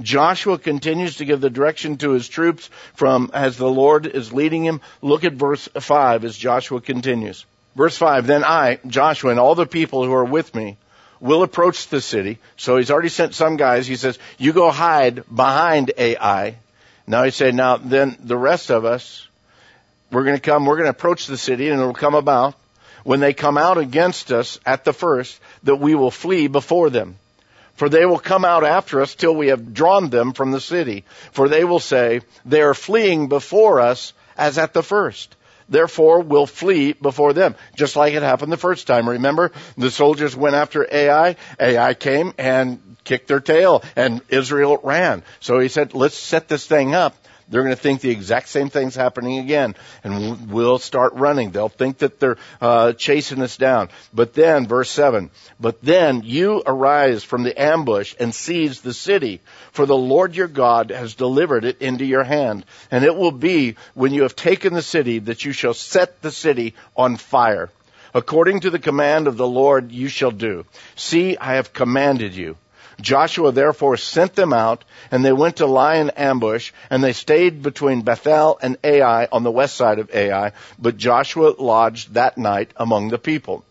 Joshua 0.00 0.58
continues 0.58 1.16
to 1.16 1.24
give 1.24 1.40
the 1.40 1.50
direction 1.50 1.96
to 1.98 2.12
his 2.12 2.28
troops 2.28 2.70
from 2.94 3.30
as 3.34 3.56
the 3.56 3.70
Lord 3.70 4.06
is 4.06 4.32
leading 4.32 4.64
him. 4.64 4.80
Look 5.00 5.24
at 5.24 5.34
verse 5.34 5.68
5 5.78 6.24
as 6.24 6.36
Joshua 6.36 6.80
continues. 6.80 7.44
Verse 7.76 7.96
5, 7.96 8.26
then 8.26 8.44
I, 8.44 8.78
Joshua, 8.86 9.30
and 9.30 9.40
all 9.40 9.54
the 9.54 9.66
people 9.66 10.04
who 10.04 10.12
are 10.12 10.24
with 10.24 10.54
me 10.54 10.76
will 11.22 11.44
approach 11.44 11.86
the 11.86 12.00
city. 12.00 12.38
So 12.56 12.76
he's 12.76 12.90
already 12.90 13.08
sent 13.08 13.34
some 13.34 13.56
guys. 13.56 13.86
He 13.86 13.94
says, 13.96 14.18
you 14.38 14.52
go 14.52 14.70
hide 14.70 15.22
behind 15.34 15.92
Ai. 15.96 16.56
Now 17.06 17.22
he 17.22 17.30
said, 17.30 17.54
now 17.54 17.76
then 17.76 18.16
the 18.20 18.36
rest 18.36 18.70
of 18.70 18.84
us, 18.84 19.26
we're 20.10 20.24
going 20.24 20.36
to 20.36 20.42
come, 20.42 20.66
we're 20.66 20.76
going 20.76 20.86
to 20.86 20.90
approach 20.90 21.26
the 21.26 21.38
city 21.38 21.68
and 21.68 21.80
it'll 21.80 21.94
come 21.94 22.16
about 22.16 22.54
when 23.04 23.20
they 23.20 23.32
come 23.32 23.56
out 23.56 23.78
against 23.78 24.32
us 24.32 24.58
at 24.66 24.84
the 24.84 24.92
first 24.92 25.38
that 25.62 25.76
we 25.76 25.94
will 25.94 26.10
flee 26.10 26.48
before 26.48 26.90
them. 26.90 27.16
For 27.76 27.88
they 27.88 28.04
will 28.04 28.18
come 28.18 28.44
out 28.44 28.64
after 28.64 29.00
us 29.00 29.14
till 29.14 29.34
we 29.34 29.46
have 29.48 29.72
drawn 29.72 30.10
them 30.10 30.32
from 30.32 30.50
the 30.50 30.60
city. 30.60 31.04
For 31.30 31.48
they 31.48 31.64
will 31.64 31.80
say, 31.80 32.20
they 32.44 32.62
are 32.62 32.74
fleeing 32.74 33.28
before 33.28 33.80
us 33.80 34.12
as 34.36 34.58
at 34.58 34.72
the 34.72 34.82
first. 34.82 35.34
Therefore 35.72 36.20
we'll 36.20 36.46
flee 36.46 36.92
before 36.92 37.32
them. 37.32 37.56
Just 37.74 37.96
like 37.96 38.14
it 38.14 38.22
happened 38.22 38.52
the 38.52 38.56
first 38.56 38.86
time. 38.86 39.08
Remember, 39.08 39.50
the 39.76 39.90
soldiers 39.90 40.36
went 40.36 40.54
after 40.54 40.86
Ai. 40.90 41.36
Ai 41.58 41.94
came 41.94 42.32
and 42.38 42.96
kicked 43.04 43.26
their 43.26 43.40
tail 43.40 43.82
and 43.96 44.20
Israel 44.28 44.78
ran. 44.82 45.22
So 45.40 45.58
he 45.58 45.68
said, 45.68 45.94
let's 45.94 46.16
set 46.16 46.46
this 46.46 46.66
thing 46.66 46.94
up 46.94 47.16
they're 47.52 47.62
going 47.62 47.76
to 47.76 47.80
think 47.80 48.00
the 48.00 48.10
exact 48.10 48.48
same 48.48 48.70
thing's 48.70 48.94
happening 48.94 49.38
again, 49.38 49.76
and 50.02 50.50
we'll 50.50 50.78
start 50.78 51.12
running. 51.12 51.50
They'll 51.50 51.68
think 51.68 51.98
that 51.98 52.18
they're 52.18 52.38
uh, 52.62 52.94
chasing 52.94 53.42
us 53.42 53.58
down. 53.58 53.90
But 54.14 54.32
then, 54.32 54.66
verse 54.66 54.90
seven. 54.90 55.30
But 55.60 55.82
then 55.82 56.22
you 56.24 56.62
arise 56.64 57.22
from 57.22 57.42
the 57.42 57.60
ambush 57.60 58.14
and 58.18 58.34
seize 58.34 58.80
the 58.80 58.94
city, 58.94 59.42
for 59.72 59.84
the 59.84 59.94
Lord 59.94 60.34
your 60.34 60.48
God 60.48 60.90
has 60.90 61.14
delivered 61.14 61.66
it 61.66 61.82
into 61.82 62.06
your 62.06 62.24
hand. 62.24 62.64
And 62.90 63.04
it 63.04 63.14
will 63.14 63.32
be 63.32 63.76
when 63.92 64.14
you 64.14 64.22
have 64.22 64.34
taken 64.34 64.72
the 64.72 64.80
city 64.80 65.18
that 65.18 65.44
you 65.44 65.52
shall 65.52 65.74
set 65.74 66.22
the 66.22 66.32
city 66.32 66.74
on 66.96 67.18
fire. 67.18 67.68
According 68.14 68.60
to 68.60 68.70
the 68.70 68.78
command 68.78 69.26
of 69.26 69.36
the 69.36 69.46
Lord 69.46 69.92
you 69.92 70.08
shall 70.08 70.30
do. 70.30 70.64
See, 70.96 71.36
I 71.36 71.54
have 71.54 71.74
commanded 71.74 72.34
you. 72.34 72.56
Joshua 73.00 73.52
therefore 73.52 73.96
sent 73.96 74.34
them 74.34 74.52
out, 74.52 74.84
and 75.10 75.24
they 75.24 75.32
went 75.32 75.56
to 75.56 75.66
lie 75.66 75.96
in 75.96 76.10
ambush, 76.10 76.72
and 76.90 77.02
they 77.02 77.12
stayed 77.12 77.62
between 77.62 78.02
Bethel 78.02 78.58
and 78.62 78.76
Ai 78.84 79.28
on 79.32 79.42
the 79.42 79.50
west 79.50 79.76
side 79.76 79.98
of 79.98 80.14
Ai, 80.14 80.52
but 80.78 80.96
Joshua 80.96 81.54
lodged 81.58 82.14
that 82.14 82.38
night 82.38 82.72
among 82.76 83.08
the 83.08 83.18
people. 83.18 83.64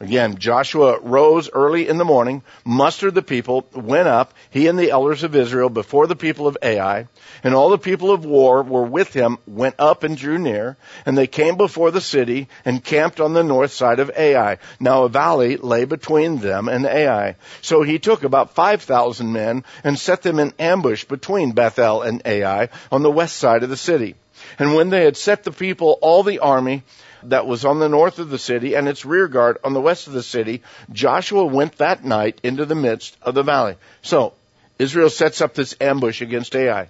Again, 0.00 0.38
Joshua 0.38 0.98
rose 1.00 1.48
early 1.52 1.88
in 1.88 1.98
the 1.98 2.04
morning, 2.04 2.42
mustered 2.64 3.14
the 3.14 3.22
people, 3.22 3.66
went 3.72 4.08
up, 4.08 4.34
he 4.50 4.66
and 4.66 4.78
the 4.78 4.90
elders 4.90 5.22
of 5.22 5.36
Israel 5.36 5.68
before 5.68 6.06
the 6.06 6.16
people 6.16 6.46
of 6.46 6.58
Ai, 6.62 7.06
and 7.44 7.54
all 7.54 7.70
the 7.70 7.78
people 7.78 8.10
of 8.10 8.24
war 8.24 8.62
were 8.62 8.84
with 8.84 9.12
him, 9.12 9.38
went 9.46 9.76
up 9.78 10.02
and 10.02 10.16
drew 10.16 10.36
near, 10.36 10.76
and 11.06 11.16
they 11.16 11.28
came 11.28 11.56
before 11.56 11.92
the 11.92 12.00
city 12.00 12.48
and 12.64 12.84
camped 12.84 13.20
on 13.20 13.34
the 13.34 13.44
north 13.44 13.72
side 13.72 14.00
of 14.00 14.10
Ai. 14.16 14.58
Now 14.80 15.04
a 15.04 15.08
valley 15.08 15.56
lay 15.56 15.84
between 15.84 16.38
them 16.38 16.68
and 16.68 16.86
Ai. 16.86 17.36
So 17.62 17.82
he 17.82 17.98
took 17.98 18.24
about 18.24 18.54
5,000 18.54 19.32
men 19.32 19.64
and 19.84 19.98
set 19.98 20.22
them 20.22 20.38
in 20.40 20.52
ambush 20.58 21.04
between 21.04 21.52
Bethel 21.52 22.02
and 22.02 22.20
Ai 22.24 22.68
on 22.90 23.02
the 23.02 23.10
west 23.10 23.36
side 23.36 23.62
of 23.62 23.70
the 23.70 23.76
city. 23.76 24.16
And 24.58 24.74
when 24.74 24.90
they 24.90 25.04
had 25.04 25.16
set 25.16 25.44
the 25.44 25.52
people, 25.52 25.98
all 26.00 26.22
the 26.22 26.38
army, 26.38 26.82
that 27.24 27.46
was 27.46 27.64
on 27.64 27.78
the 27.78 27.88
north 27.88 28.18
of 28.18 28.30
the 28.30 28.38
city 28.38 28.74
and 28.74 28.88
its 28.88 29.04
rear 29.04 29.28
guard 29.28 29.58
on 29.64 29.72
the 29.72 29.80
west 29.80 30.06
of 30.06 30.12
the 30.12 30.22
city, 30.22 30.62
Joshua 30.92 31.44
went 31.44 31.78
that 31.78 32.04
night 32.04 32.40
into 32.42 32.64
the 32.64 32.74
midst 32.74 33.16
of 33.22 33.34
the 33.34 33.42
valley. 33.42 33.76
So, 34.02 34.34
Israel 34.78 35.10
sets 35.10 35.40
up 35.40 35.54
this 35.54 35.74
ambush 35.80 36.20
against 36.20 36.54
Ai. 36.54 36.88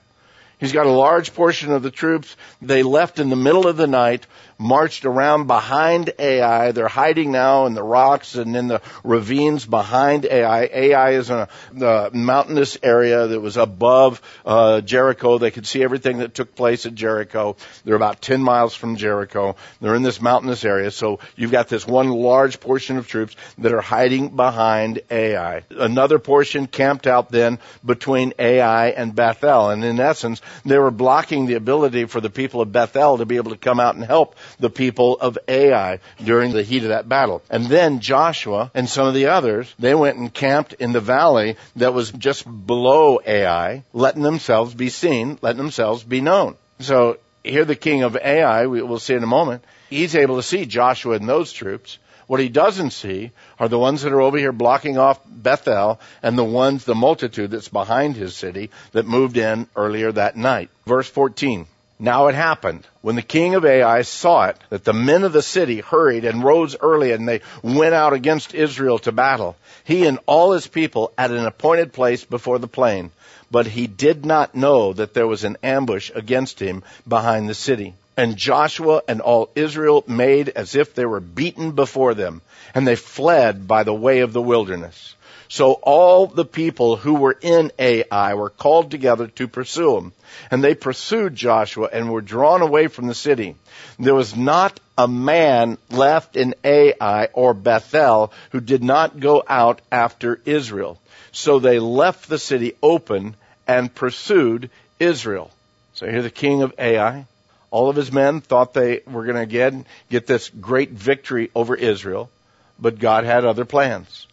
He's 0.59 0.73
got 0.73 0.87
a 0.87 0.91
large 0.91 1.35
portion 1.35 1.73
of 1.73 1.83
the 1.83 1.91
troops. 1.91 2.37
They 2.63 2.83
left 2.83 3.19
in 3.19 3.29
the 3.29 3.37
middle 3.37 3.67
of 3.67 3.77
the 3.77 3.87
night 3.87 4.27
marched 4.59 5.05
around 5.05 5.47
behind 5.47 6.13
Ai. 6.19 6.73
They're 6.73 6.89
hiding 6.89 7.33
now 7.33 7.67
in 7.67 7.75
the 7.75 7.83
rocks 7.83 8.35
and 8.35 8.57
in 8.57 8.69
the 8.69 8.81
ravines 9.03 9.67
behind 9.67 10.27
Ai. 10.27 10.69
Ai 10.73 11.11
is 11.13 11.31
in 11.31 11.37
a 11.37 11.49
the 11.73 12.11
mountainous 12.13 12.79
area 12.83 13.27
that 13.27 13.41
was 13.41 13.57
above 13.57 14.21
uh, 14.45 14.81
Jericho. 14.81 15.39
They 15.39 15.51
could 15.51 15.67
see 15.67 15.83
everything 15.83 16.19
that 16.19 16.35
took 16.35 16.55
place 16.55 16.87
at 16.87 16.95
Jericho. 16.95 17.57
They're 17.85 17.97
about 17.97 18.21
10 18.21 18.43
miles 18.43 18.75
from 18.75 18.97
Jericho. 18.97 19.57
They're 19.81 19.95
in 19.95 20.03
this 20.03 20.21
mountainous 20.21 20.65
area. 20.65 20.91
So 20.91 21.21
you've 21.37 21.51
got 21.51 21.69
this 21.69 21.87
one 21.87 22.11
large 22.11 22.61
portion 22.61 22.97
of 22.97 23.09
troops 23.09 23.37
that 23.59 23.73
are 23.73 23.81
hiding 23.81 24.37
behind 24.37 25.01
Ai. 25.11 25.63
Another 25.71 26.19
portion 26.19 26.67
camped 26.67 27.07
out 27.07 27.31
then 27.31 27.59
between 27.85 28.35
Ai 28.39 28.89
and 28.89 29.15
Bethel. 29.15 29.71
And 29.71 29.85
in 29.85 30.01
essence, 30.01 30.41
they 30.65 30.79
were 30.79 30.91
blocking 30.91 31.47
the 31.47 31.55
ability 31.55 32.07
for 32.07 32.21
the 32.21 32.31
people 32.31 32.61
of 32.61 32.73
Bethel 32.73 33.19
to 33.19 33.27
be 33.27 33.37
able 33.37 33.51
to 33.51 33.57
come 33.57 33.81
out 33.81 33.95
and 33.95 34.05
help 34.05 34.37
the 34.59 34.71
people 34.71 35.19
of 35.21 35.39
Ai 35.49 36.01
during 36.23 36.53
the 36.53 36.63
heat 36.63 36.83
of 36.83 36.89
that 36.91 37.09
battle. 37.09 37.43
And 37.51 37.67
then 37.67 38.01
Joshua 38.01 38.71
and 38.75 38.89
some 38.89 39.07
of 39.07 39.15
the 39.15 39.27
others, 39.27 39.73
they 39.79 39.95
went 39.95 40.19
and 40.19 40.33
camped 40.33 40.75
in 40.75 40.93
the 40.93 41.01
valley 41.01 41.57
that 41.77 41.95
was 41.95 42.11
just 42.11 42.45
below 42.67 43.21
Ai, 43.27 43.85
letting 43.93 44.23
themselves 44.23 44.75
be 44.75 44.89
seen, 44.89 45.39
letting 45.43 45.59
themselves 45.59 46.03
be 46.03 46.21
known. 46.21 46.57
So 46.81 47.19
here 47.43 47.65
the 47.65 47.77
king 47.77 48.03
of 48.03 48.17
Ai, 48.17 48.67
we 48.67 48.83
will 48.83 48.99
see 48.99 49.15
in 49.15 49.23
a 49.23 49.27
moment, 49.27 49.65
he's 49.91 50.17
able 50.17 50.37
to 50.37 50.43
see 50.43 50.67
Joshua 50.67 51.17
and 51.17 51.29
those 51.29 51.53
troops. 51.53 51.99
What 52.27 52.41
he 52.41 52.49
doesn't 52.49 52.93
see 52.93 53.33
are 53.59 53.69
the 53.69 53.79
ones 53.79 54.03
that 54.03 54.13
are 54.13 54.21
over 54.21 54.39
here 54.39 54.53
blocking 54.53 54.97
off 54.97 55.21
Bethel 55.27 56.01
and 56.23 56.39
the 56.39 56.45
ones, 56.45 56.85
the 56.85 56.95
multitude 56.95 57.51
that's 57.51 57.69
behind 57.69 58.17
his 58.17 58.35
city 58.35 58.71
that 58.93 59.07
moved 59.07 59.37
in 59.37 59.69
earlier 59.77 60.11
that 60.11 60.37
night. 60.37 60.71
Verse 60.87 61.09
14. 61.09 61.67
Now 61.99 62.27
it 62.27 62.35
happened 62.35 62.87
when 63.03 63.15
the 63.15 63.23
king 63.23 63.55
of 63.55 63.65
Ai 63.65 64.03
saw 64.03 64.47
it 64.47 64.57
that 64.71 64.85
the 64.85 64.93
men 64.93 65.23
of 65.23 65.33
the 65.33 65.43
city 65.43 65.81
hurried 65.81 66.25
and 66.25 66.43
rose 66.43 66.75
early 66.81 67.13
and 67.13 67.29
they 67.29 67.41
went 67.63 67.95
out 67.95 68.13
against 68.13 68.55
Israel 68.55 68.99
to 69.01 69.13
battle. 69.13 69.57
He 69.85 70.07
and 70.07 70.19
all 70.27 70.53
his 70.53 70.67
people 70.67 71.13
at 71.17 71.31
an 71.31 71.47
appointed 71.47 71.93
place 71.93 72.25
before 72.25 72.59
the 72.59 72.67
plain. 72.67 73.13
But 73.51 73.67
he 73.67 73.87
did 73.87 74.27
not 74.27 74.57
know 74.57 74.93
that 74.93 75.15
there 75.15 75.29
was 75.29 75.45
an 75.45 75.57
ambush 75.63 76.11
against 76.15 76.59
him 76.59 76.83
behind 77.07 77.49
the 77.49 77.55
city. 77.55 77.95
And 78.17 78.37
Joshua 78.37 79.03
and 79.07 79.21
all 79.21 79.51
Israel 79.55 80.03
made 80.09 80.49
as 80.49 80.75
if 80.75 80.95
they 80.95 81.05
were 81.05 81.21
beaten 81.21 81.73
before 81.73 82.15
them, 82.15 82.43
and 82.75 82.87
they 82.87 82.97
fled 82.97 83.69
by 83.69 83.83
the 83.85 83.95
way 83.95 84.21
of 84.21 84.33
the 84.33 84.43
wilderness. 84.43 85.15
So 85.49 85.73
all 85.73 86.27
the 86.27 86.45
people 86.45 86.97
who 86.97 87.15
were 87.15 87.37
in 87.41 87.71
Ai 87.79 88.35
were 88.35 88.51
called 88.51 88.91
together 88.91 89.27
to 89.29 89.49
pursue 89.49 89.97
him. 89.97 90.13
And 90.51 90.65
they 90.65 90.75
pursued 90.75 91.35
Joshua 91.35 91.89
and 91.93 92.11
were 92.11 92.21
drawn 92.21 92.63
away 92.63 92.89
from 92.89 93.07
the 93.07 93.15
city. 93.15 93.57
There 93.99 94.15
was 94.15 94.35
not 94.35 94.81
a 94.97 95.07
man 95.07 95.79
left 95.91 96.37
in 96.37 96.55
Ai 96.65 97.29
or 97.33 97.55
Bethel 97.55 98.33
who 98.51 98.61
did 98.61 98.83
not 98.83 99.21
go 99.21 99.43
out 99.47 99.81
after 99.93 100.41
Israel. 100.45 100.99
So 101.33 101.59
they 101.59 101.79
left 101.79 102.29
the 102.29 102.39
city 102.39 102.75
open 102.83 103.37
and 103.67 103.95
pursued 103.95 104.71
Israel. 104.99 105.51
So 105.95 106.09
here 106.09 106.23
the 106.23 106.31
king 106.31 106.63
of 106.63 106.75
Ai, 106.79 107.27
all 107.71 107.89
of 107.91 107.97
his 107.97 108.13
men 108.13 108.41
thought 108.41 108.73
they 108.73 109.01
were 109.07 109.25
going 109.25 109.49
to 109.49 109.85
get 110.11 110.27
this 110.27 110.49
great 110.49 110.91
victory 110.91 111.51
over 111.55 111.75
Israel, 111.75 112.31
but 112.79 112.99
God 112.99 113.25
had 113.25 113.45
other 113.45 113.65
plans. 113.65 114.27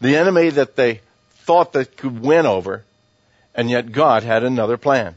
The 0.00 0.16
enemy 0.16 0.50
that 0.50 0.76
they 0.76 1.00
thought 1.44 1.72
they 1.72 1.84
could 1.84 2.20
win 2.20 2.46
over, 2.46 2.84
and 3.54 3.70
yet 3.70 3.92
God 3.92 4.22
had 4.22 4.44
another 4.44 4.76
plan. 4.76 5.14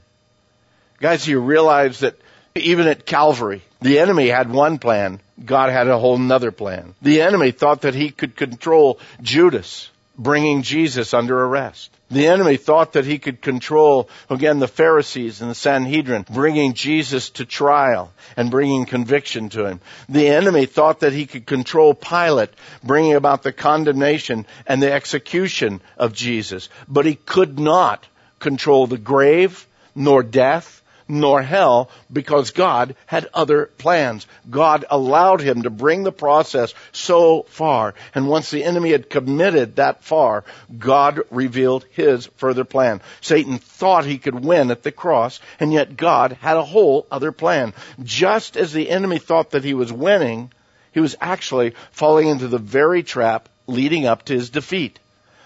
Guys, 0.99 1.27
you 1.27 1.39
realize 1.39 1.99
that 1.99 2.15
even 2.55 2.87
at 2.87 3.05
Calvary, 3.05 3.61
the 3.81 3.99
enemy 3.99 4.27
had 4.27 4.51
one 4.51 4.79
plan, 4.79 5.19
God 5.43 5.69
had 5.69 5.87
a 5.87 5.97
whole 5.97 6.17
nother 6.17 6.51
plan. 6.51 6.95
The 7.01 7.21
enemy 7.21 7.51
thought 7.51 7.81
that 7.81 7.95
he 7.95 8.09
could 8.09 8.35
control 8.35 8.99
Judas 9.21 9.89
bringing 10.17 10.61
Jesus 10.61 11.13
under 11.13 11.43
arrest. 11.43 11.89
The 12.11 12.27
enemy 12.27 12.57
thought 12.57 12.93
that 12.93 13.05
he 13.05 13.17
could 13.17 13.41
control, 13.41 14.07
again, 14.29 14.59
the 14.59 14.67
Pharisees 14.67 15.41
and 15.41 15.49
the 15.49 15.55
Sanhedrin, 15.55 16.25
bringing 16.29 16.73
Jesus 16.73 17.31
to 17.31 17.45
trial 17.45 18.13
and 18.37 18.51
bringing 18.51 18.85
conviction 18.85 19.49
to 19.49 19.65
him. 19.65 19.81
The 20.07 20.27
enemy 20.27 20.67
thought 20.67 20.99
that 20.99 21.13
he 21.13 21.25
could 21.25 21.47
control 21.47 21.95
Pilate, 21.95 22.51
bringing 22.83 23.15
about 23.15 23.41
the 23.41 23.51
condemnation 23.51 24.45
and 24.67 24.81
the 24.81 24.93
execution 24.93 25.81
of 25.97 26.13
Jesus. 26.13 26.69
But 26.87 27.07
he 27.07 27.15
could 27.15 27.57
not 27.57 28.05
control 28.39 28.85
the 28.85 28.99
grave, 28.99 29.67
nor 29.95 30.21
death, 30.21 30.82
nor 31.07 31.41
hell 31.41 31.89
because 32.11 32.51
God 32.51 32.95
had 33.05 33.27
other 33.33 33.65
plans. 33.77 34.27
God 34.49 34.85
allowed 34.89 35.41
him 35.41 35.63
to 35.63 35.69
bring 35.69 36.03
the 36.03 36.11
process 36.11 36.73
so 36.91 37.43
far. 37.43 37.93
And 38.15 38.27
once 38.27 38.49
the 38.49 38.63
enemy 38.63 38.91
had 38.91 39.09
committed 39.09 39.75
that 39.75 40.03
far, 40.03 40.43
God 40.77 41.21
revealed 41.29 41.85
his 41.91 42.27
further 42.37 42.63
plan. 42.63 43.01
Satan 43.21 43.57
thought 43.57 44.05
he 44.05 44.17
could 44.17 44.43
win 44.43 44.71
at 44.71 44.83
the 44.83 44.91
cross, 44.91 45.39
and 45.59 45.73
yet 45.73 45.97
God 45.97 46.37
had 46.41 46.57
a 46.57 46.63
whole 46.63 47.07
other 47.11 47.31
plan. 47.31 47.73
Just 48.01 48.57
as 48.57 48.73
the 48.73 48.89
enemy 48.89 49.19
thought 49.19 49.51
that 49.51 49.63
he 49.63 49.73
was 49.73 49.91
winning, 49.91 50.51
he 50.91 50.99
was 50.99 51.15
actually 51.19 51.73
falling 51.91 52.27
into 52.27 52.47
the 52.47 52.57
very 52.57 53.03
trap 53.03 53.49
leading 53.67 54.05
up 54.05 54.25
to 54.25 54.33
his 54.33 54.49
defeat 54.49 54.99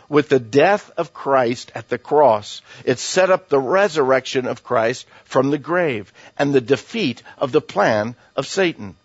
with 0.10 0.30
the 0.30 0.40
death 0.40 0.92
of 0.98 1.14
Christ 1.14 1.72
at 1.76 1.90
the 1.90 1.98
cross, 1.98 2.62
it 2.86 3.00
set 3.00 3.30
up 3.30 3.50
the 3.50 3.60
resurrection 3.60 4.48
of 4.48 4.64
Christ 4.64 5.06
from 5.26 5.52
the 5.52 5.58
grave 5.58 6.12
and 6.38 6.54
the 6.54 6.62
defeat 6.62 7.24
of 7.38 7.52
the 7.52 7.62
plan 7.62 8.16
of 8.36 8.48
Satan. 8.48 8.96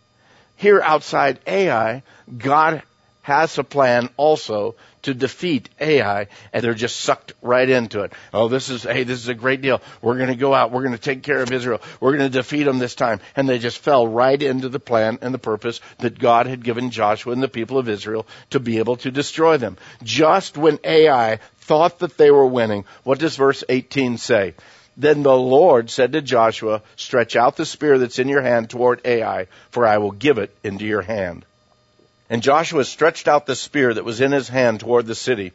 Here 0.57 0.81
outside 0.81 1.41
Ai, 1.47 2.03
God 2.39 2.83
has 3.23 3.57
a 3.59 3.64
plan 3.64 4.09
also 4.17 4.75
to 5.02 5.14
defeat 5.14 5.69
Ai, 5.81 6.29
and 6.52 6.62
they're 6.62 6.75
just 6.75 7.00
sucked 7.00 7.33
right 7.43 7.69
into 7.69 8.02
it. 8.02 8.12
Oh, 8.33 8.49
this 8.49 8.69
is, 8.69 8.83
hey, 8.83 9.05
this 9.05 9.19
is 9.19 9.29
a 9.29 9.35
great 9.35 9.61
deal. 9.61 9.81
We're 10.00 10.17
going 10.17 10.29
to 10.29 10.37
go 10.37 10.55
out. 10.55 10.71
We're 10.71 10.83
going 10.83 10.93
to 10.93 10.99
take 10.99 11.23
care 11.23 11.43
of 11.43 11.52
Israel. 11.52 11.81
We're 12.00 12.17
going 12.17 12.31
to 12.31 12.38
defeat 12.38 12.64
them 12.64 12.79
this 12.79 12.95
time. 12.95 13.21
And 13.35 13.49
they 13.49 13.59
just 13.59 13.79
fell 13.79 14.07
right 14.07 14.41
into 14.41 14.69
the 14.69 14.81
plan 14.81 15.19
and 15.23 15.33
the 15.33 15.38
purpose 15.38 15.81
that 15.99 16.19
God 16.19 16.47
had 16.47 16.64
given 16.64 16.91
Joshua 16.91 17.33
and 17.33 17.43
the 17.43 17.49
people 17.49 17.79
of 17.79 17.88
Israel 17.88 18.26
to 18.50 18.61
be 18.61 18.79
able 18.79 18.97
to 18.97 19.11
destroy 19.11 19.57
them. 19.57 19.76
Just 20.02 20.57
when 20.57 20.79
Ai 20.85 21.38
thought 21.61 22.00
that 22.00 22.17
they 22.17 22.31
were 22.31 22.47
winning, 22.47 22.85
what 23.05 23.19
does 23.19 23.37
verse 23.37 23.64
18 23.69 24.19
say? 24.19 24.55
Then 24.97 25.23
the 25.23 25.37
Lord 25.37 25.91
said 25.91 26.12
to 26.12 26.23
Joshua, 26.23 26.83
stretch 26.97 27.35
out 27.35 27.57
the 27.57 27.64
spear 27.64 27.99
that's 27.99 28.19
in 28.19 28.29
your 28.29 28.43
hand 28.43 28.69
toward 28.69 29.00
Ai, 29.05 29.47
for 29.71 29.87
I 29.87 29.99
will 29.99 30.11
give 30.11 30.38
it 30.38 30.55
into 30.62 30.85
your 30.85 31.02
hand. 31.02 31.47
And 32.33 32.43
Joshua 32.43 32.87
stretched 32.87 33.29
out 33.29 33.45
the 33.45 33.55
spear 33.55 33.93
that 33.93 34.07
was 34.07 34.23
in 34.23 34.33
his 34.33 34.49
hand 34.49 34.81
toward 34.81 35.05
the 35.05 35.15
city. 35.15 35.53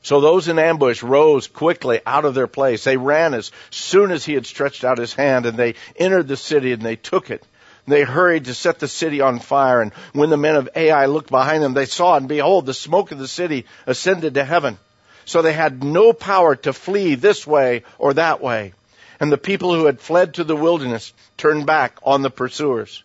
So 0.00 0.20
those 0.20 0.46
in 0.46 0.56
ambush 0.56 1.02
rose 1.02 1.48
quickly 1.48 2.00
out 2.06 2.24
of 2.24 2.36
their 2.36 2.46
place. 2.46 2.84
They 2.84 2.96
ran 2.96 3.34
as 3.34 3.50
soon 3.70 4.12
as 4.12 4.24
he 4.24 4.34
had 4.34 4.46
stretched 4.46 4.84
out 4.84 4.98
his 4.98 5.12
hand, 5.12 5.44
and 5.44 5.58
they 5.58 5.74
entered 5.96 6.28
the 6.28 6.36
city 6.36 6.70
and 6.70 6.82
they 6.82 6.94
took 6.94 7.32
it. 7.32 7.44
They 7.88 8.04
hurried 8.04 8.44
to 8.44 8.54
set 8.54 8.78
the 8.78 8.86
city 8.86 9.20
on 9.20 9.40
fire, 9.40 9.80
and 9.80 9.92
when 10.12 10.30
the 10.30 10.36
men 10.36 10.54
of 10.54 10.68
Ai 10.76 11.06
looked 11.06 11.30
behind 11.30 11.64
them, 11.64 11.74
they 11.74 11.86
saw, 11.86 12.16
and 12.16 12.28
behold, 12.28 12.66
the 12.66 12.74
smoke 12.74 13.10
of 13.10 13.18
the 13.18 13.26
city 13.26 13.66
ascended 13.84 14.34
to 14.34 14.44
heaven. 14.44 14.78
So 15.24 15.42
they 15.42 15.52
had 15.52 15.82
no 15.82 16.12
power 16.12 16.54
to 16.54 16.72
flee 16.72 17.16
this 17.16 17.44
way 17.44 17.82
or 17.98 18.14
that 18.14 18.40
way. 18.40 18.72
And 19.18 19.32
the 19.32 19.36
people 19.36 19.74
who 19.74 19.86
had 19.86 19.98
fled 19.98 20.34
to 20.34 20.44
the 20.44 20.54
wilderness 20.54 21.12
turned 21.36 21.66
back 21.66 21.98
on 22.04 22.22
the 22.22 22.30
pursuers. 22.30 23.02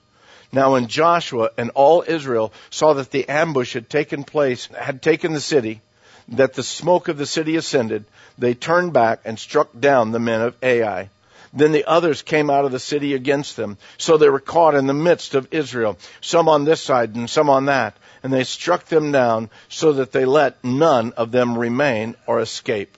Now 0.53 0.73
when 0.73 0.87
Joshua 0.87 1.49
and 1.57 1.71
all 1.71 2.03
Israel 2.07 2.53
saw 2.69 2.93
that 2.93 3.09
the 3.09 3.27
ambush 3.27 3.73
had 3.73 3.89
taken 3.89 4.23
place, 4.23 4.67
had 4.67 5.01
taken 5.01 5.33
the 5.33 5.41
city, 5.41 5.81
that 6.29 6.53
the 6.53 6.63
smoke 6.63 7.07
of 7.07 7.17
the 7.17 7.25
city 7.25 7.55
ascended, 7.55 8.05
they 8.37 8.53
turned 8.53 8.93
back 8.93 9.21
and 9.25 9.37
struck 9.37 9.69
down 9.77 10.11
the 10.11 10.19
men 10.19 10.41
of 10.41 10.55
Ai. 10.61 11.09
Then 11.53 11.71
the 11.71 11.85
others 11.85 12.21
came 12.21 12.49
out 12.49 12.65
of 12.65 12.71
the 12.71 12.79
city 12.79 13.13
against 13.13 13.55
them. 13.55 13.77
So 13.97 14.17
they 14.17 14.29
were 14.29 14.39
caught 14.39 14.75
in 14.75 14.87
the 14.87 14.93
midst 14.93 15.35
of 15.35 15.47
Israel, 15.51 15.97
some 16.21 16.47
on 16.47 16.65
this 16.65 16.81
side 16.81 17.15
and 17.15 17.29
some 17.29 17.49
on 17.49 17.65
that. 17.65 17.97
And 18.21 18.31
they 18.31 18.43
struck 18.43 18.85
them 18.85 19.11
down 19.11 19.49
so 19.69 19.93
that 19.93 20.11
they 20.11 20.25
let 20.25 20.63
none 20.63 21.13
of 21.13 21.31
them 21.31 21.57
remain 21.57 22.15
or 22.25 22.39
escape. 22.39 22.97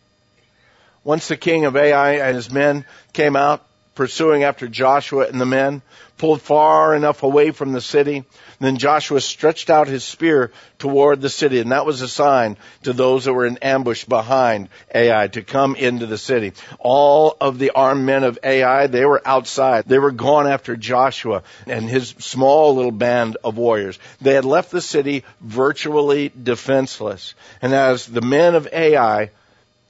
Once 1.03 1.27
the 1.27 1.37
king 1.37 1.65
of 1.65 1.75
Ai 1.75 2.13
and 2.17 2.35
his 2.35 2.51
men 2.51 2.85
came 3.13 3.35
out, 3.35 3.65
pursuing 3.95 4.43
after 4.43 4.67
Joshua 4.67 5.27
and 5.27 5.39
the 5.39 5.45
men, 5.45 5.81
pulled 6.17 6.41
far 6.41 6.95
enough 6.95 7.23
away 7.23 7.51
from 7.51 7.73
the 7.73 7.81
city. 7.81 8.23
Then 8.59 8.77
Joshua 8.77 9.19
stretched 9.19 9.69
out 9.69 9.87
his 9.87 10.03
spear 10.03 10.51
toward 10.79 11.21
the 11.21 11.29
city, 11.29 11.59
and 11.59 11.71
that 11.71 11.85
was 11.85 12.01
a 12.01 12.07
sign 12.07 12.57
to 12.83 12.93
those 12.93 13.25
that 13.25 13.33
were 13.33 13.45
in 13.45 13.57
ambush 13.57 14.05
behind 14.05 14.69
Ai 14.93 15.27
to 15.29 15.41
come 15.41 15.75
into 15.75 16.05
the 16.05 16.17
city. 16.17 16.53
All 16.79 17.35
of 17.41 17.57
the 17.57 17.71
armed 17.71 18.05
men 18.05 18.23
of 18.23 18.39
Ai, 18.43 18.87
they 18.87 19.05
were 19.05 19.21
outside. 19.25 19.85
They 19.85 19.99
were 19.99 20.11
gone 20.11 20.47
after 20.47 20.75
Joshua 20.75 21.43
and 21.67 21.89
his 21.89 22.09
small 22.19 22.75
little 22.75 22.91
band 22.91 23.37
of 23.43 23.57
warriors. 23.57 23.99
They 24.21 24.33
had 24.33 24.45
left 24.45 24.71
the 24.71 24.81
city 24.81 25.23
virtually 25.41 26.29
defenseless. 26.29 27.33
And 27.61 27.73
as 27.73 28.05
the 28.05 28.21
men 28.21 28.55
of 28.55 28.67
Ai 28.71 29.31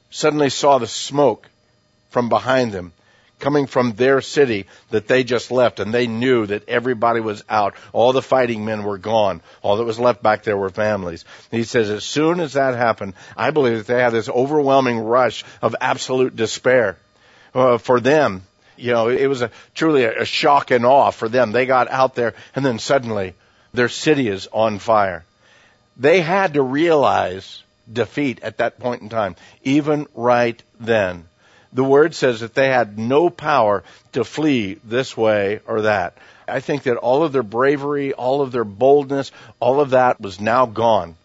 suddenly 0.10 0.50
saw 0.50 0.78
the 0.78 0.88
smoke 0.88 1.48
from 2.10 2.30
behind 2.30 2.72
them, 2.72 2.94
coming 3.46 3.68
from 3.68 3.92
their 3.92 4.22
city 4.22 4.66
that 4.90 5.08
they 5.08 5.24
just 5.24 5.52
left 5.52 5.80
and 5.80 5.94
they 5.94 6.08
knew 6.08 6.48
that 6.48 6.68
everybody 6.68 7.20
was 7.20 7.44
out. 7.48 7.76
All 7.94 8.12
the 8.12 8.24
fighting 8.24 8.66
men 8.66 8.84
were 8.84 8.98
gone. 8.98 9.40
All 9.62 9.78
that 9.78 9.84
was 9.84 10.00
left 10.00 10.24
back 10.24 10.42
there 10.42 10.58
were 10.58 10.72
families. 10.72 11.26
he 11.52 11.64
says 11.64 11.92
as 11.92 12.04
soon 12.04 12.40
as 12.40 12.54
that 12.54 12.74
happened, 12.74 13.14
I 13.38 13.52
believe 13.52 13.78
that 13.78 13.86
they 13.86 14.02
had 14.02 14.14
this 14.14 14.30
overwhelming 14.30 14.98
rush 14.98 15.46
of 15.62 15.76
absolute 15.80 16.36
despair 16.36 16.98
uh, 17.54 17.78
for 17.78 18.00
them. 18.00 18.42
You 18.78 18.94
know, 18.94 19.10
it 19.10 19.28
was 19.28 19.44
a 19.44 19.52
truly 19.76 20.06
a, 20.06 20.24
a 20.24 20.26
shock 20.26 20.72
and 20.72 20.84
awe 20.84 21.12
for 21.12 21.30
them. 21.30 21.52
They 21.52 21.68
got 21.68 21.88
out 21.92 22.16
there 22.16 22.34
and 22.56 22.66
then 22.66 22.80
suddenly 22.80 23.36
their 23.76 23.90
city 23.90 24.28
is 24.28 24.48
on 24.52 24.80
fire. 24.80 25.24
They 25.98 26.20
had 26.22 26.56
to 26.56 26.64
realize 26.64 27.62
defeat 27.94 28.40
at 28.42 28.58
that 28.58 28.80
point 28.80 29.04
in 29.04 29.10
time, 29.10 29.36
even 29.62 30.08
right 30.16 30.60
then 30.80 31.28
the 31.76 31.84
word 31.84 32.16
says 32.16 32.40
that 32.40 32.56
they 32.56 32.70
had 32.70 32.98
no 32.98 33.30
power 33.30 33.84
to 34.14 34.24
flee 34.24 34.80
this 34.86 35.16
way 35.16 35.60
or 35.68 35.82
that. 35.82 36.18
I 36.48 36.62
think 36.62 36.84
that 36.84 36.96
all 36.96 37.24
of 37.24 37.34
their 37.34 37.44
bravery, 37.44 38.14
all 38.14 38.42
of 38.42 38.52
their 38.52 38.64
boldness, 38.64 39.32
all 39.60 39.82
of 39.82 39.90
that 39.90 40.22
was 40.22 40.40
now 40.40 40.66
gone. 40.66 41.16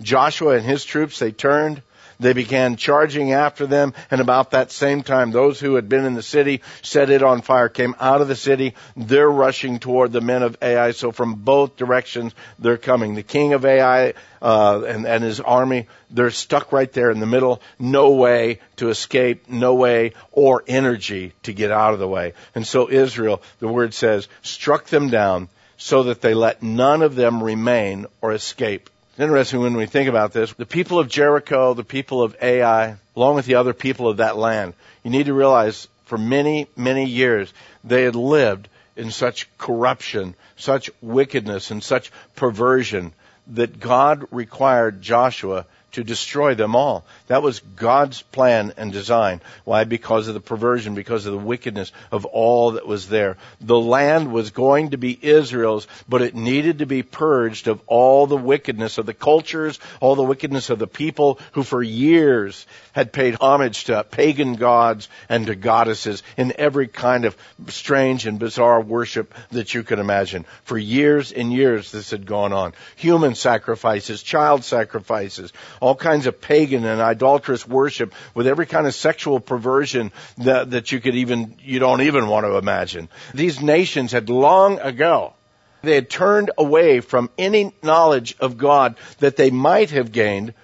Joshua 0.00 0.56
and 0.56 0.64
his 0.64 0.84
troops, 0.84 1.18
they 1.18 1.32
turned 1.32 1.82
they 2.20 2.32
began 2.32 2.76
charging 2.76 3.32
after 3.32 3.66
them, 3.66 3.94
and 4.10 4.20
about 4.20 4.50
that 4.50 4.72
same 4.72 5.02
time, 5.02 5.30
those 5.30 5.60
who 5.60 5.76
had 5.76 5.88
been 5.88 6.04
in 6.04 6.14
the 6.14 6.22
city 6.22 6.62
set 6.82 7.10
it 7.10 7.22
on 7.22 7.42
fire, 7.42 7.68
came 7.68 7.94
out 8.00 8.20
of 8.20 8.28
the 8.28 8.36
city. 8.36 8.74
They're 8.96 9.30
rushing 9.30 9.78
toward 9.78 10.12
the 10.12 10.20
men 10.20 10.42
of 10.42 10.56
Ai. 10.60 10.90
So 10.92 11.12
from 11.12 11.34
both 11.34 11.76
directions, 11.76 12.34
they're 12.58 12.76
coming. 12.76 13.14
The 13.14 13.22
king 13.22 13.52
of 13.52 13.64
Ai 13.64 14.14
uh, 14.42 14.82
and, 14.86 15.06
and 15.06 15.22
his 15.22 15.40
army, 15.40 15.86
they're 16.10 16.30
stuck 16.30 16.72
right 16.72 16.92
there 16.92 17.10
in 17.10 17.20
the 17.20 17.26
middle. 17.26 17.62
No 17.78 18.10
way 18.10 18.60
to 18.76 18.88
escape, 18.88 19.48
no 19.48 19.74
way 19.74 20.12
or 20.32 20.64
energy 20.66 21.32
to 21.44 21.52
get 21.52 21.70
out 21.70 21.92
of 21.92 22.00
the 22.00 22.08
way. 22.08 22.34
And 22.54 22.66
so 22.66 22.90
Israel, 22.90 23.42
the 23.60 23.68
word 23.68 23.94
says, 23.94 24.28
struck 24.42 24.86
them 24.86 25.08
down 25.08 25.48
so 25.76 26.04
that 26.04 26.20
they 26.20 26.34
let 26.34 26.62
none 26.62 27.02
of 27.02 27.14
them 27.14 27.42
remain 27.42 28.06
or 28.20 28.32
escape. 28.32 28.90
It's 29.18 29.24
interesting 29.24 29.58
when 29.58 29.76
we 29.76 29.86
think 29.86 30.08
about 30.08 30.32
this. 30.32 30.52
The 30.52 30.64
people 30.64 31.00
of 31.00 31.08
Jericho, 31.08 31.74
the 31.74 31.82
people 31.82 32.22
of 32.22 32.36
Ai, 32.40 32.98
along 33.16 33.34
with 33.34 33.46
the 33.46 33.56
other 33.56 33.74
people 33.74 34.08
of 34.08 34.18
that 34.18 34.36
land, 34.36 34.74
you 35.02 35.10
need 35.10 35.26
to 35.26 35.34
realize 35.34 35.88
for 36.04 36.16
many, 36.16 36.68
many 36.76 37.04
years 37.04 37.52
they 37.82 38.04
had 38.04 38.14
lived 38.14 38.68
in 38.94 39.10
such 39.10 39.48
corruption, 39.58 40.36
such 40.56 40.88
wickedness, 41.00 41.72
and 41.72 41.82
such 41.82 42.12
perversion 42.36 43.12
that 43.48 43.80
God 43.80 44.24
required 44.30 45.02
Joshua 45.02 45.66
to 45.92 46.04
destroy 46.04 46.54
them 46.54 46.76
all. 46.76 47.04
That 47.28 47.42
was 47.42 47.60
God's 47.60 48.22
plan 48.22 48.74
and 48.76 48.92
design. 48.92 49.40
Why? 49.64 49.84
Because 49.84 50.28
of 50.28 50.34
the 50.34 50.40
perversion, 50.40 50.94
because 50.94 51.26
of 51.26 51.32
the 51.32 51.38
wickedness 51.38 51.92
of 52.12 52.26
all 52.26 52.72
that 52.72 52.86
was 52.86 53.08
there. 53.08 53.36
The 53.60 53.78
land 53.78 54.32
was 54.32 54.50
going 54.50 54.90
to 54.90 54.98
be 54.98 55.18
Israel's, 55.20 55.86
but 56.08 56.22
it 56.22 56.34
needed 56.34 56.80
to 56.80 56.86
be 56.86 57.02
purged 57.02 57.68
of 57.68 57.80
all 57.86 58.26
the 58.26 58.36
wickedness 58.36 58.98
of 58.98 59.06
the 59.06 59.14
cultures, 59.14 59.78
all 60.00 60.14
the 60.14 60.22
wickedness 60.22 60.70
of 60.70 60.78
the 60.78 60.86
people 60.86 61.38
who 61.52 61.62
for 61.62 61.82
years 61.82 62.66
had 62.92 63.12
paid 63.12 63.36
homage 63.40 63.84
to 63.84 64.04
pagan 64.04 64.54
gods 64.54 65.08
and 65.28 65.46
to 65.46 65.54
goddesses 65.54 66.22
in 66.36 66.52
every 66.58 66.88
kind 66.88 67.24
of 67.24 67.36
strange 67.68 68.26
and 68.26 68.38
bizarre 68.38 68.80
worship 68.80 69.34
that 69.50 69.72
you 69.72 69.82
could 69.82 69.98
imagine. 69.98 70.44
For 70.64 70.76
years 70.76 71.32
and 71.32 71.52
years 71.52 71.92
this 71.92 72.10
had 72.10 72.26
gone 72.26 72.52
on. 72.52 72.74
Human 72.96 73.34
sacrifices, 73.34 74.22
child 74.22 74.64
sacrifices, 74.64 75.52
all 75.80 75.94
kinds 75.94 76.26
of 76.26 76.40
pagan 76.40 76.84
and 76.84 77.00
idolatrous 77.00 77.66
worship 77.66 78.12
with 78.34 78.46
every 78.46 78.66
kind 78.66 78.86
of 78.86 78.94
sexual 78.94 79.40
perversion 79.40 80.12
that, 80.38 80.70
that 80.70 80.92
you 80.92 81.00
could 81.00 81.14
even, 81.14 81.56
you 81.60 81.78
don't 81.78 82.02
even 82.02 82.28
want 82.28 82.46
to 82.46 82.56
imagine. 82.56 83.08
These 83.34 83.60
nations 83.60 84.12
had 84.12 84.30
long 84.30 84.78
ago 84.78 85.34
they 85.82 85.94
had 85.94 86.10
turned 86.10 86.50
away 86.58 87.00
from 87.00 87.30
any 87.38 87.72
knowledge 87.82 88.36
of 88.40 88.58
God 88.58 88.96
that 89.18 89.36
they 89.36 89.50
might 89.50 89.90
have 89.90 90.12
gained 90.12 90.54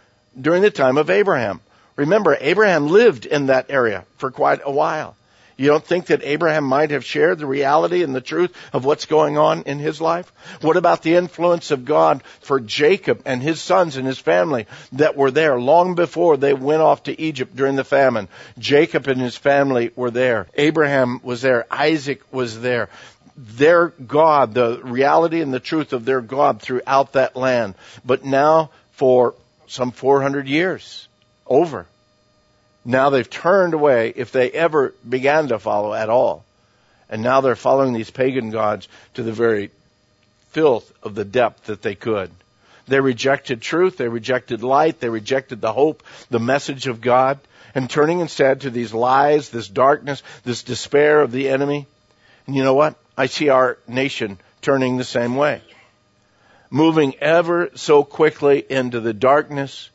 during 0.40 0.62
the 0.62 0.70
time 0.70 0.98
of 0.98 1.10
Abraham. 1.10 1.60
Remember, 1.96 2.36
Abraham 2.40 2.88
lived 2.88 3.24
in 3.24 3.46
that 3.46 3.66
area 3.70 4.04
for 4.16 4.30
quite 4.30 4.60
a 4.64 4.72
while. 4.72 5.16
You 5.56 5.68
don't 5.68 5.84
think 5.84 6.06
that 6.06 6.24
Abraham 6.24 6.64
might 6.64 6.90
have 6.90 7.04
shared 7.04 7.38
the 7.38 7.46
reality 7.46 8.02
and 8.02 8.14
the 8.14 8.20
truth 8.20 8.56
of 8.72 8.84
what's 8.84 9.06
going 9.06 9.38
on 9.38 9.62
in 9.62 9.78
his 9.78 10.00
life? 10.00 10.32
What 10.60 10.76
about 10.76 11.02
the 11.02 11.14
influence 11.14 11.70
of 11.70 11.84
God 11.84 12.22
for 12.40 12.58
Jacob 12.58 13.22
and 13.24 13.42
his 13.42 13.60
sons 13.60 13.96
and 13.96 14.06
his 14.06 14.18
family 14.18 14.66
that 14.92 15.16
were 15.16 15.30
there 15.30 15.60
long 15.60 15.94
before 15.94 16.36
they 16.36 16.54
went 16.54 16.82
off 16.82 17.04
to 17.04 17.20
Egypt 17.20 17.54
during 17.54 17.76
the 17.76 17.84
famine? 17.84 18.28
Jacob 18.58 19.06
and 19.06 19.20
his 19.20 19.36
family 19.36 19.92
were 19.94 20.10
there. 20.10 20.48
Abraham 20.54 21.20
was 21.22 21.42
there. 21.42 21.66
Isaac 21.70 22.20
was 22.32 22.60
there. 22.60 22.88
Their 23.36 23.88
God, 23.88 24.54
the 24.54 24.80
reality 24.82 25.40
and 25.40 25.54
the 25.54 25.60
truth 25.60 25.92
of 25.92 26.04
their 26.04 26.20
God 26.20 26.60
throughout 26.60 27.12
that 27.12 27.36
land. 27.36 27.74
But 28.04 28.24
now 28.24 28.70
for 28.92 29.34
some 29.66 29.92
400 29.92 30.48
years, 30.48 31.08
over 31.46 31.86
now 32.84 33.10
they've 33.10 33.28
turned 33.28 33.74
away 33.74 34.12
if 34.14 34.32
they 34.32 34.50
ever 34.50 34.94
began 35.08 35.48
to 35.48 35.58
follow 35.58 35.94
at 35.94 36.10
all. 36.10 36.44
And 37.08 37.22
now 37.22 37.40
they're 37.40 37.56
following 37.56 37.92
these 37.92 38.10
pagan 38.10 38.50
gods 38.50 38.88
to 39.14 39.22
the 39.22 39.32
very 39.32 39.70
filth 40.50 40.92
of 41.02 41.14
the 41.14 41.24
depth 41.24 41.66
that 41.66 41.82
they 41.82 41.94
could. 41.94 42.30
They 42.86 43.00
rejected 43.00 43.62
truth, 43.62 43.96
they 43.96 44.08
rejected 44.08 44.62
light, 44.62 45.00
they 45.00 45.08
rejected 45.08 45.60
the 45.60 45.72
hope, 45.72 46.02
the 46.28 46.38
message 46.38 46.86
of 46.86 47.00
God, 47.00 47.38
and 47.74 47.88
turning 47.88 48.20
instead 48.20 48.60
to 48.60 48.70
these 48.70 48.92
lies, 48.92 49.48
this 49.48 49.68
darkness, 49.68 50.22
this 50.44 50.62
despair 50.62 51.22
of 51.22 51.32
the 51.32 51.48
enemy. 51.48 51.86
And 52.46 52.54
you 52.54 52.62
know 52.62 52.74
what? 52.74 52.96
I 53.16 53.26
see 53.26 53.48
our 53.48 53.78
nation 53.88 54.38
turning 54.60 54.96
the 54.96 55.04
same 55.04 55.34
way. 55.34 55.62
Moving 56.70 57.14
ever 57.20 57.70
so 57.74 58.04
quickly 58.04 58.64
into 58.68 59.00
the 59.00 59.14
darkness, 59.14 59.88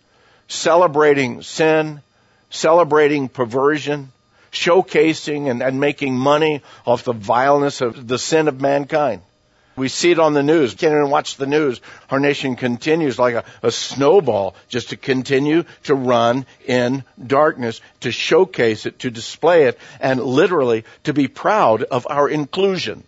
celebrating 0.47 1.41
sin, 1.43 2.01
celebrating 2.49 3.29
perversion, 3.29 4.11
showcasing 4.51 5.49
and, 5.49 5.61
and 5.61 5.79
making 5.79 6.17
money 6.17 6.61
off 6.85 7.03
the 7.03 7.13
vileness 7.13 7.81
of 7.81 8.07
the 8.07 8.17
sin 8.17 8.47
of 8.47 8.59
mankind. 8.59 9.21
We 9.75 9.87
see 9.87 10.11
it 10.11 10.19
on 10.19 10.33
the 10.33 10.43
news. 10.43 10.73
Can't 10.75 10.91
even 10.91 11.09
watch 11.09 11.37
the 11.37 11.47
news. 11.47 11.79
Our 12.09 12.19
nation 12.19 12.57
continues 12.57 13.17
like 13.17 13.35
a, 13.35 13.45
a, 13.63 13.71
snowball 13.71 14.55
just 14.67 14.89
to 14.89 14.97
continue 14.97 15.63
to 15.83 15.95
run 15.95 16.45
in 16.65 17.05
darkness, 17.25 17.79
to 18.01 18.11
showcase 18.11 18.85
it, 18.85 18.99
to 18.99 19.09
display 19.09 19.63
it, 19.63 19.79
and 20.01 20.21
literally 20.21 20.83
to 21.05 21.13
be 21.13 21.29
proud 21.29 21.83
of 21.83 22.05
our 22.09 22.27
inclusion. 22.27 23.05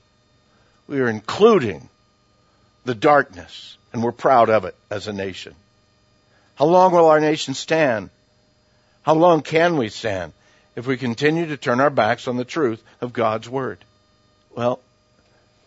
We 0.88 1.02
are 1.02 1.10
including 1.10 1.90
the 2.86 2.96
darkness, 2.96 3.78
and 3.92 4.02
we're 4.02 4.14
proud 4.14 4.50
of 4.50 4.64
it 4.64 4.76
as 4.90 5.08
a 5.08 5.14
nation. 5.14 5.56
How 6.56 6.66
long 6.66 6.94
will 6.94 7.08
our 7.08 7.20
nation 7.20 7.54
stand? 7.54 8.10
How 9.04 9.16
long 9.16 9.42
can 9.42 9.78
we 9.78 9.90
stand 9.90 10.34
if 10.76 10.86
we 10.86 10.98
continue 10.98 11.48
to 11.48 11.58
turn 11.58 11.80
our 11.80 11.90
backs 11.90 12.28
on 12.28 12.38
the 12.38 12.46
truth 12.46 12.84
of 13.02 13.14
God's 13.14 13.50
Word? 13.50 13.80
Well, 14.56 14.80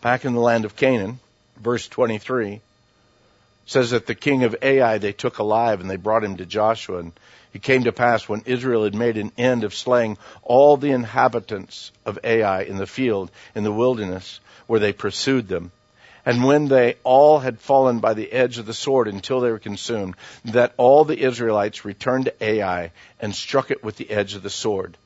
back 0.01 0.23
in 0.23 0.33
the 0.33 0.39
land 0.39 0.63
of 0.63 0.75
Canaan, 0.75 1.19
verse 1.57 1.87
23 1.87 2.61
says 3.65 3.91
that 3.91 4.05
the 4.05 4.15
king 4.15 4.43
of 4.43 4.55
Ai 4.61 4.99
they 4.99 5.11
took 5.11 5.39
alive 5.39 5.81
and 5.81 5.89
they 5.89 5.95
brought 5.95 6.23
him 6.23 6.37
to 6.37 6.45
Joshua 6.45 6.99
and 6.99 7.11
it 7.53 7.63
came 7.63 7.85
to 7.85 7.91
pass 7.91 8.29
when 8.29 8.43
Israel 8.45 8.83
had 8.83 8.93
made 8.93 9.17
an 9.17 9.31
end 9.37 9.63
of 9.63 9.73
slaying 9.73 10.17
all 10.43 10.77
the 10.77 10.91
inhabitants 10.91 11.91
of 12.05 12.19
Ai 12.23 12.63
in 12.63 12.77
the 12.77 12.87
field 12.87 13.31
in 13.55 13.63
the 13.63 13.71
wilderness 13.71 14.39
where 14.67 14.79
they 14.79 14.93
pursued 14.93 15.47
them 15.47 15.71
and 16.25 16.43
when 16.43 16.67
they 16.67 16.95
all 17.03 17.39
had 17.39 17.59
fallen 17.59 17.99
by 17.99 18.15
the 18.15 18.31
edge 18.31 18.57
of 18.57 18.65
the 18.65 18.73
sword 18.73 19.07
until 19.07 19.39
they 19.39 19.51
were 19.51 19.59
consumed, 19.59 20.15
that 20.45 20.73
all 20.77 21.05
the 21.05 21.21
Israelites 21.21 21.85
returned 21.85 22.25
to 22.25 22.43
Ai 22.43 22.91
and 23.19 23.35
struck 23.35 23.69
it 23.69 23.83
with 23.83 23.97
the 23.97 24.09
edge 24.09 24.33
of 24.33 24.41
the 24.41 24.49
sword. 24.49 24.97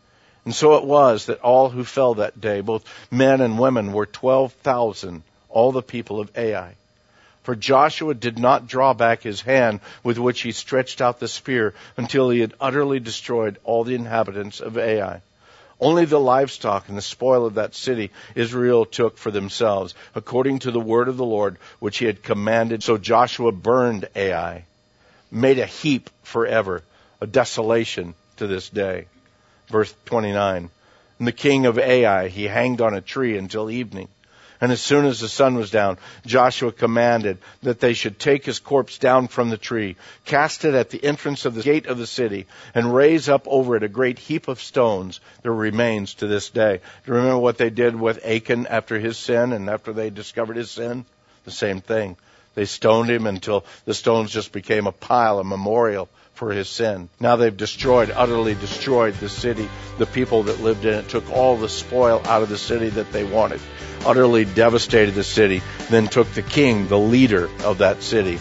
And 0.45 0.55
so 0.55 0.75
it 0.75 0.86
was 0.86 1.25
that 1.25 1.41
all 1.41 1.69
who 1.69 1.84
fell 1.84 2.15
that 2.15 2.39
day, 2.39 2.62
both 2.62 2.86
men 3.12 3.41
and 3.41 3.60
women, 3.60 3.91
were 3.91 4.05
12,000, 4.05 5.21
all 5.49 5.73
the 5.73 5.82
people 5.82 6.21
of 6.21 6.36
Ai. 6.38 6.75
For 7.43 7.55
Joshua 7.55 8.13
did 8.13 8.39
not 8.39 8.67
draw 8.67 8.93
back 8.93 9.21
his 9.21 9.41
hand 9.41 9.82
with 10.03 10.17
which 10.17 10.41
he 10.41 10.51
stretched 10.51 11.01
out 11.01 11.19
the 11.19 11.27
spear 11.27 11.73
until 11.97 12.29
he 12.29 12.39
had 12.39 12.53
utterly 12.62 12.99
destroyed 12.99 13.58
all 13.63 13.84
the 13.84 13.95
inhabitants 13.95 14.62
of 14.62 14.77
Ai. 14.77 15.21
Only 15.80 16.06
the 16.06 16.20
livestock 16.20 16.89
and 16.89 16.98
the 16.98 17.02
spoil 17.02 17.46
of 17.46 17.56
that 17.56 17.74
city 17.74 18.12
Israel 18.36 18.86
took 18.86 19.18
for 19.18 19.32
themselves, 19.32 19.96
according 20.13 20.60
to 20.60 20.72
the 20.72 20.80
word 20.80 21.08
of 21.08 21.18
the 21.18 21.26
Lord, 21.26 21.58
which 21.80 22.00
he 22.00 22.06
had 22.06 22.22
commanded. 22.22 22.84
So 22.84 22.98
Joshua 22.98 23.52
burned 23.52 24.10
Ai, 24.15 24.65
made 25.32 25.60
a 25.60 25.65
heap 25.65 26.10
forever, 26.24 26.84
a 27.22 27.28
desolation 27.28 28.13
to 28.38 28.48
this 28.48 28.70
day. 28.70 29.06
Verse 29.70 29.94
29. 30.06 30.70
And 31.20 31.28
the 31.28 31.32
king 31.32 31.65
of 31.65 31.80
Ai, 31.80 32.28
he 32.28 32.46
hanged 32.46 32.82
on 32.82 32.94
a 32.94 33.02
tree 33.02 33.38
until 33.38 33.70
evening. 33.70 34.10
And 34.62 34.74
as 34.74 34.82
soon 34.82 35.06
as 35.06 35.22
the 35.22 35.30
sun 35.30 35.56
was 35.56 35.72
down, 35.72 35.98
Joshua 36.26 36.74
commanded 36.74 37.38
that 37.63 37.80
they 37.80 37.93
should 37.93 38.19
take 38.19 38.45
his 38.45 38.60
corpse 38.60 38.98
down 38.98 39.30
from 39.30 39.50
the 39.50 39.58
tree, 39.58 39.95
cast 40.26 40.65
it 40.65 40.74
at 40.74 40.89
the 40.89 41.04
entrance 41.04 41.45
of 41.45 41.56
the 41.56 41.63
gate 41.63 41.86
of 41.86 41.98
the 41.98 42.08
city, 42.08 42.45
and 42.76 42.93
raise 42.93 43.30
up 43.30 43.48
over 43.48 43.78
it 43.78 43.84
a 43.84 43.88
great 43.88 44.19
heap 44.19 44.50
of 44.50 44.62
stones. 44.62 45.22
There 45.43 45.54
remains 45.54 46.15
to 46.15 46.28
this 46.28 46.50
day. 46.50 46.82
Do 47.06 47.12
you 47.12 47.17
remember 47.17 47.39
what 47.39 47.58
they 47.58 47.69
did 47.69 47.95
with 47.95 48.26
Achan 48.26 48.67
after 48.67 49.00
his 49.00 49.17
sin 49.17 49.54
and 49.54 49.69
after 49.69 49.93
they 49.93 50.10
discovered 50.10 50.58
his 50.58 50.72
sin? 50.72 51.06
The 51.45 51.52
same 51.52 51.80
thing. 51.80 52.17
They 52.56 52.65
stoned 52.65 53.10
him 53.10 53.28
until 53.28 53.63
the 53.86 53.93
stones 53.93 54.32
just 54.32 54.52
became 54.52 54.88
a 54.88 54.91
pile, 54.91 55.39
a 55.39 55.43
memorial 55.45 56.10
for 56.34 56.52
his 56.52 56.67
sin. 56.67 57.08
Now 57.17 57.38
they've 57.38 57.56
destroyed, 57.56 58.12
utterly 58.12 58.56
destroyed 58.56 59.13
the 59.15 59.30
city. 59.30 59.69
The 59.98 60.06
people 60.06 60.43
that 60.43 60.60
lived 60.60 60.84
in 60.84 60.95
it 60.95 61.08
took 61.08 61.30
all 61.32 61.56
the 61.56 61.69
spoil 61.69 62.22
out 62.26 62.43
of 62.43 62.50
the 62.50 62.58
city 62.58 62.89
that 62.89 63.13
they 63.13 63.24
wanted 63.24 63.62
utterly 64.05 64.45
devastated 64.45 65.13
the 65.13 65.23
city, 65.23 65.62
then 65.89 66.07
took 66.07 66.31
the 66.33 66.41
king, 66.41 66.88
the 66.88 66.99
leader 66.99 67.49
of 67.63 67.79
that 67.79 68.01
city. 68.03 68.39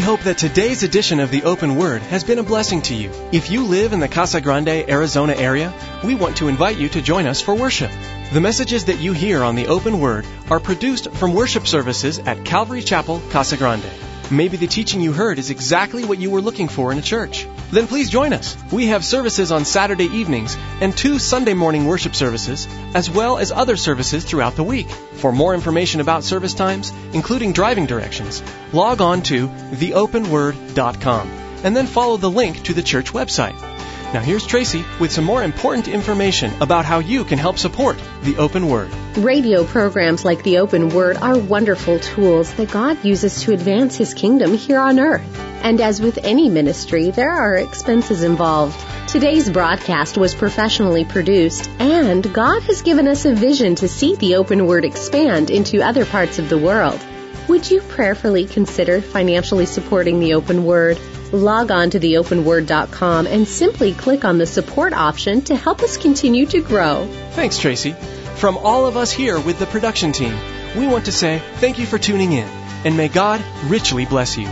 We 0.00 0.06
hope 0.06 0.22
that 0.22 0.38
today's 0.38 0.82
edition 0.82 1.20
of 1.20 1.30
the 1.30 1.42
Open 1.42 1.76
Word 1.76 2.00
has 2.00 2.24
been 2.24 2.38
a 2.38 2.42
blessing 2.42 2.80
to 2.84 2.94
you. 2.94 3.10
If 3.32 3.50
you 3.50 3.64
live 3.64 3.92
in 3.92 4.00
the 4.00 4.08
Casa 4.08 4.40
Grande, 4.40 4.88
Arizona 4.88 5.34
area, 5.34 5.74
we 6.02 6.14
want 6.14 6.38
to 6.38 6.48
invite 6.48 6.78
you 6.78 6.88
to 6.88 7.02
join 7.02 7.26
us 7.26 7.42
for 7.42 7.54
worship. 7.54 7.90
The 8.32 8.40
messages 8.40 8.86
that 8.86 9.00
you 9.00 9.12
hear 9.12 9.44
on 9.44 9.56
the 9.56 9.66
Open 9.66 10.00
Word 10.00 10.24
are 10.48 10.58
produced 10.58 11.10
from 11.10 11.34
worship 11.34 11.66
services 11.66 12.18
at 12.18 12.46
Calvary 12.46 12.80
Chapel, 12.80 13.20
Casa 13.28 13.58
Grande. 13.58 13.84
Maybe 14.30 14.56
the 14.56 14.66
teaching 14.66 15.02
you 15.02 15.12
heard 15.12 15.38
is 15.38 15.50
exactly 15.50 16.06
what 16.06 16.18
you 16.18 16.30
were 16.30 16.40
looking 16.40 16.68
for 16.68 16.92
in 16.92 16.98
a 16.98 17.02
church. 17.02 17.46
Then 17.70 17.86
please 17.86 18.10
join 18.10 18.32
us. 18.32 18.56
We 18.72 18.86
have 18.86 19.04
services 19.04 19.52
on 19.52 19.64
Saturday 19.64 20.06
evenings 20.06 20.56
and 20.80 20.96
two 20.96 21.18
Sunday 21.18 21.54
morning 21.54 21.86
worship 21.86 22.14
services, 22.14 22.66
as 22.94 23.10
well 23.10 23.38
as 23.38 23.52
other 23.52 23.76
services 23.76 24.24
throughout 24.24 24.56
the 24.56 24.64
week. 24.64 24.88
For 24.90 25.32
more 25.32 25.54
information 25.54 26.00
about 26.00 26.24
service 26.24 26.54
times, 26.54 26.92
including 27.12 27.52
driving 27.52 27.86
directions, 27.86 28.42
log 28.72 29.00
on 29.00 29.22
to 29.22 29.48
theopenword.com 29.48 31.28
and 31.62 31.76
then 31.76 31.86
follow 31.86 32.16
the 32.16 32.30
link 32.30 32.62
to 32.64 32.74
the 32.74 32.82
church 32.82 33.12
website. 33.12 33.54
Now 34.12 34.20
here's 34.20 34.44
Tracy 34.44 34.84
with 34.98 35.12
some 35.12 35.24
more 35.24 35.44
important 35.44 35.86
information 35.86 36.52
about 36.60 36.84
how 36.84 36.98
you 36.98 37.24
can 37.24 37.38
help 37.38 37.58
support 37.58 37.96
the 38.22 38.38
open 38.38 38.68
word. 38.68 38.90
Radio 39.16 39.64
programs 39.64 40.24
like 40.24 40.42
the 40.42 40.58
Open 40.58 40.88
Word 40.88 41.16
are 41.18 41.38
wonderful 41.38 42.00
tools 42.00 42.52
that 42.54 42.72
God 42.72 43.04
uses 43.04 43.42
to 43.42 43.52
advance 43.52 43.96
His 43.96 44.12
kingdom 44.12 44.54
here 44.54 44.80
on 44.80 44.98
earth. 44.98 45.49
And 45.62 45.80
as 45.80 46.00
with 46.00 46.18
any 46.24 46.48
ministry, 46.48 47.10
there 47.10 47.30
are 47.30 47.56
expenses 47.56 48.22
involved. 48.22 48.78
Today's 49.08 49.50
broadcast 49.50 50.16
was 50.16 50.34
professionally 50.34 51.04
produced, 51.04 51.68
and 51.78 52.32
God 52.32 52.62
has 52.62 52.82
given 52.82 53.08
us 53.08 53.24
a 53.24 53.34
vision 53.34 53.74
to 53.76 53.88
see 53.88 54.14
the 54.16 54.36
Open 54.36 54.66
Word 54.66 54.84
expand 54.84 55.50
into 55.50 55.82
other 55.82 56.04
parts 56.06 56.38
of 56.38 56.48
the 56.48 56.58
world. 56.58 57.00
Would 57.48 57.70
you 57.70 57.80
prayerfully 57.80 58.46
consider 58.46 59.00
financially 59.00 59.66
supporting 59.66 60.20
the 60.20 60.34
Open 60.34 60.64
Word? 60.64 60.98
Log 61.32 61.70
on 61.70 61.90
to 61.90 62.00
theopenword.com 62.00 63.26
and 63.26 63.46
simply 63.46 63.92
click 63.92 64.24
on 64.24 64.38
the 64.38 64.46
support 64.46 64.92
option 64.92 65.42
to 65.42 65.56
help 65.56 65.82
us 65.82 65.96
continue 65.96 66.46
to 66.46 66.60
grow. 66.60 67.08
Thanks, 67.32 67.58
Tracy. 67.58 67.92
From 68.36 68.56
all 68.58 68.86
of 68.86 68.96
us 68.96 69.12
here 69.12 69.38
with 69.38 69.58
the 69.58 69.66
production 69.66 70.12
team, 70.12 70.36
we 70.76 70.86
want 70.86 71.06
to 71.06 71.12
say 71.12 71.42
thank 71.56 71.78
you 71.78 71.86
for 71.86 71.98
tuning 71.98 72.32
in, 72.32 72.48
and 72.84 72.96
may 72.96 73.08
God 73.08 73.44
richly 73.64 74.06
bless 74.06 74.38
you. 74.38 74.48